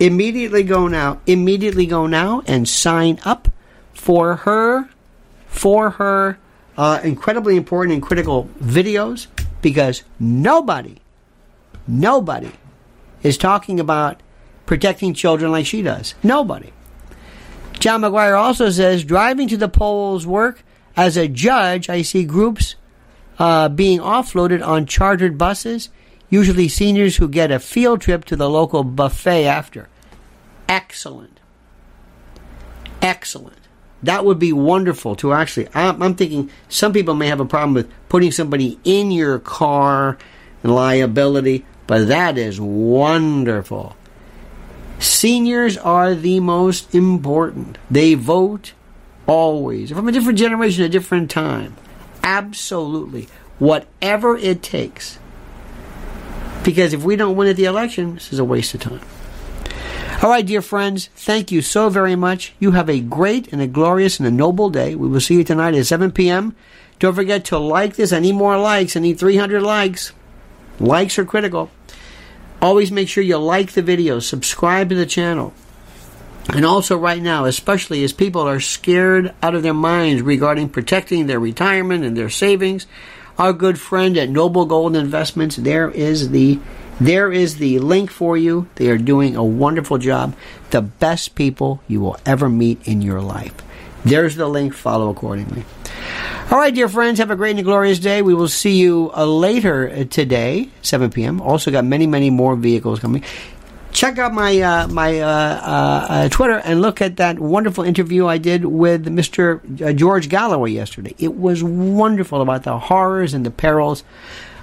immediately 0.00 0.64
go 0.64 0.88
now, 0.88 1.20
immediately 1.26 1.86
go 1.86 2.06
now 2.06 2.42
and 2.46 2.68
sign 2.68 3.20
up 3.24 3.48
for 3.92 4.36
her, 4.36 4.88
for 5.46 5.90
her 5.90 6.38
uh, 6.76 6.98
incredibly 7.04 7.56
important 7.56 7.92
and 7.92 8.02
critical 8.02 8.48
videos 8.58 9.26
because 9.60 10.02
nobody, 10.18 10.96
nobody 11.86 12.50
is 13.22 13.36
talking 13.36 13.78
about 13.78 14.22
protecting 14.64 15.12
children 15.12 15.52
like 15.52 15.66
she 15.66 15.82
does. 15.82 16.14
Nobody. 16.22 16.72
John 17.78 18.02
McGuire 18.02 18.38
also 18.38 18.70
says 18.70 19.04
driving 19.04 19.48
to 19.48 19.56
the 19.56 19.68
polls 19.68 20.26
work 20.26 20.62
as 20.96 21.16
a 21.16 21.28
judge. 21.28 21.90
I 21.90 22.02
see 22.02 22.24
groups 22.24 22.76
uh, 23.38 23.68
being 23.68 24.00
offloaded 24.00 24.66
on 24.66 24.86
chartered 24.86 25.36
buses, 25.36 25.88
usually 26.30 26.68
seniors 26.68 27.16
who 27.16 27.28
get 27.28 27.50
a 27.50 27.58
field 27.58 28.00
trip 28.00 28.24
to 28.26 28.36
the 28.36 28.48
local 28.48 28.84
buffet 28.84 29.44
after. 29.44 29.88
Excellent. 30.68 31.40
Excellent. 33.02 33.56
That 34.02 34.24
would 34.24 34.38
be 34.38 34.52
wonderful 34.52 35.14
to 35.16 35.32
actually. 35.32 35.68
I'm, 35.74 36.02
I'm 36.02 36.14
thinking 36.14 36.50
some 36.68 36.92
people 36.92 37.14
may 37.14 37.26
have 37.26 37.40
a 37.40 37.44
problem 37.44 37.74
with 37.74 37.90
putting 38.08 38.32
somebody 38.32 38.78
in 38.84 39.10
your 39.10 39.38
car 39.38 40.16
and 40.62 40.74
liability, 40.74 41.66
but 41.86 42.08
that 42.08 42.38
is 42.38 42.60
wonderful. 42.60 43.96
Seniors 44.98 45.76
are 45.78 46.14
the 46.14 46.40
most 46.40 46.94
important. 46.94 47.78
They 47.90 48.14
vote 48.14 48.72
always. 49.26 49.90
From 49.90 50.08
a 50.08 50.12
different 50.12 50.38
generation, 50.38 50.84
a 50.84 50.88
different 50.88 51.30
time. 51.30 51.76
Absolutely. 52.22 53.28
Whatever 53.58 54.36
it 54.36 54.62
takes. 54.62 55.18
Because 56.64 56.92
if 56.92 57.02
we 57.02 57.16
don't 57.16 57.36
win 57.36 57.48
at 57.48 57.56
the 57.56 57.64
election, 57.64 58.14
this 58.14 58.32
is 58.32 58.38
a 58.38 58.44
waste 58.44 58.74
of 58.74 58.80
time. 58.80 59.00
All 60.22 60.28
right, 60.28 60.44
dear 60.44 60.60
friends, 60.60 61.08
thank 61.14 61.50
you 61.50 61.62
so 61.62 61.88
very 61.88 62.14
much. 62.14 62.52
You 62.58 62.72
have 62.72 62.90
a 62.90 63.00
great 63.00 63.50
and 63.52 63.62
a 63.62 63.66
glorious 63.66 64.18
and 64.18 64.28
a 64.28 64.30
noble 64.30 64.68
day. 64.68 64.94
We 64.94 65.08
will 65.08 65.20
see 65.20 65.36
you 65.36 65.44
tonight 65.44 65.74
at 65.74 65.86
7 65.86 66.12
p.m. 66.12 66.54
Don't 66.98 67.14
forget 67.14 67.46
to 67.46 67.58
like 67.58 67.96
this. 67.96 68.12
I 68.12 68.18
need 68.18 68.34
more 68.34 68.58
likes. 68.58 68.96
I 68.96 69.00
need 69.00 69.18
300 69.18 69.62
likes. 69.62 70.12
Likes 70.78 71.18
are 71.18 71.24
critical. 71.24 71.70
Always 72.60 72.92
make 72.92 73.08
sure 73.08 73.24
you 73.24 73.38
like 73.38 73.72
the 73.72 73.80
video, 73.80 74.18
subscribe 74.18 74.90
to 74.90 74.94
the 74.94 75.06
channel. 75.06 75.54
And 76.52 76.66
also, 76.66 76.98
right 76.98 77.22
now, 77.22 77.46
especially 77.46 78.04
as 78.04 78.12
people 78.12 78.42
are 78.42 78.60
scared 78.60 79.34
out 79.42 79.54
of 79.54 79.62
their 79.62 79.72
minds 79.72 80.20
regarding 80.20 80.68
protecting 80.68 81.26
their 81.26 81.40
retirement 81.40 82.04
and 82.04 82.16
their 82.16 82.28
savings, 82.28 82.86
our 83.40 83.54
good 83.54 83.80
friend 83.80 84.18
at 84.18 84.28
Noble 84.28 84.66
Gold 84.66 84.94
Investments, 84.94 85.56
there 85.56 85.90
is 85.90 86.28
the 86.28 86.60
there 87.00 87.32
is 87.32 87.56
the 87.56 87.78
link 87.78 88.10
for 88.10 88.36
you. 88.36 88.68
They 88.74 88.90
are 88.90 88.98
doing 88.98 89.34
a 89.34 89.42
wonderful 89.42 89.96
job. 89.96 90.36
The 90.68 90.82
best 90.82 91.34
people 91.34 91.80
you 91.88 92.00
will 92.00 92.18
ever 92.26 92.50
meet 92.50 92.86
in 92.86 93.00
your 93.00 93.22
life. 93.22 93.54
There's 94.04 94.36
the 94.36 94.46
link. 94.46 94.74
Follow 94.74 95.08
accordingly. 95.08 95.64
All 96.50 96.58
right, 96.58 96.74
dear 96.74 96.90
friends, 96.90 97.18
have 97.18 97.30
a 97.30 97.36
great 97.36 97.56
and 97.56 97.64
glorious 97.64 97.98
day. 97.98 98.20
We 98.20 98.34
will 98.34 98.48
see 98.48 98.76
you 98.76 99.10
uh, 99.16 99.24
later 99.24 100.04
today, 100.04 100.68
7 100.82 101.10
p.m. 101.10 101.40
Also, 101.40 101.70
got 101.70 101.86
many, 101.86 102.06
many 102.06 102.28
more 102.28 102.56
vehicles 102.56 103.00
coming. 103.00 103.24
Check 104.00 104.16
out 104.16 104.32
my 104.32 104.58
uh, 104.62 104.88
my 104.88 105.20
uh, 105.20 105.26
uh, 105.28 106.06
uh 106.08 106.28
Twitter 106.30 106.56
and 106.64 106.80
look 106.80 107.02
at 107.02 107.18
that 107.18 107.38
wonderful 107.38 107.84
interview 107.84 108.26
I 108.26 108.38
did 108.38 108.64
with 108.64 109.04
Mr. 109.04 109.60
Uh, 109.82 109.92
George 109.92 110.30
Galloway 110.30 110.70
yesterday. 110.70 111.14
It 111.18 111.36
was 111.36 111.62
wonderful 111.62 112.40
about 112.40 112.62
the 112.62 112.78
horrors 112.78 113.34
and 113.34 113.44
the 113.44 113.50
perils 113.50 114.02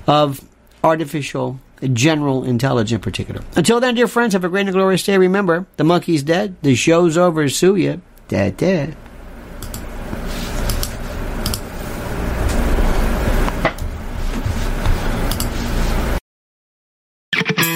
of 0.08 0.44
artificial 0.84 1.60
general 1.94 2.46
intelligence 2.46 2.96
in 2.96 3.00
particular. 3.00 3.44
Until 3.56 3.80
then, 3.80 3.94
dear 3.94 4.08
friends, 4.08 4.34
have 4.34 4.44
a 4.44 4.50
great 4.50 4.66
and 4.66 4.74
glorious 4.74 5.04
day. 5.04 5.20
Remember, 5.20 5.68
the 5.78 5.84
monkey's 5.84 6.24
dead. 6.24 6.56
The 6.64 6.74
show's 6.74 7.16
over. 7.16 7.48
Sue 7.48 7.76
ya. 7.76 7.98
Dead, 8.30 8.58
dead. 8.58 8.98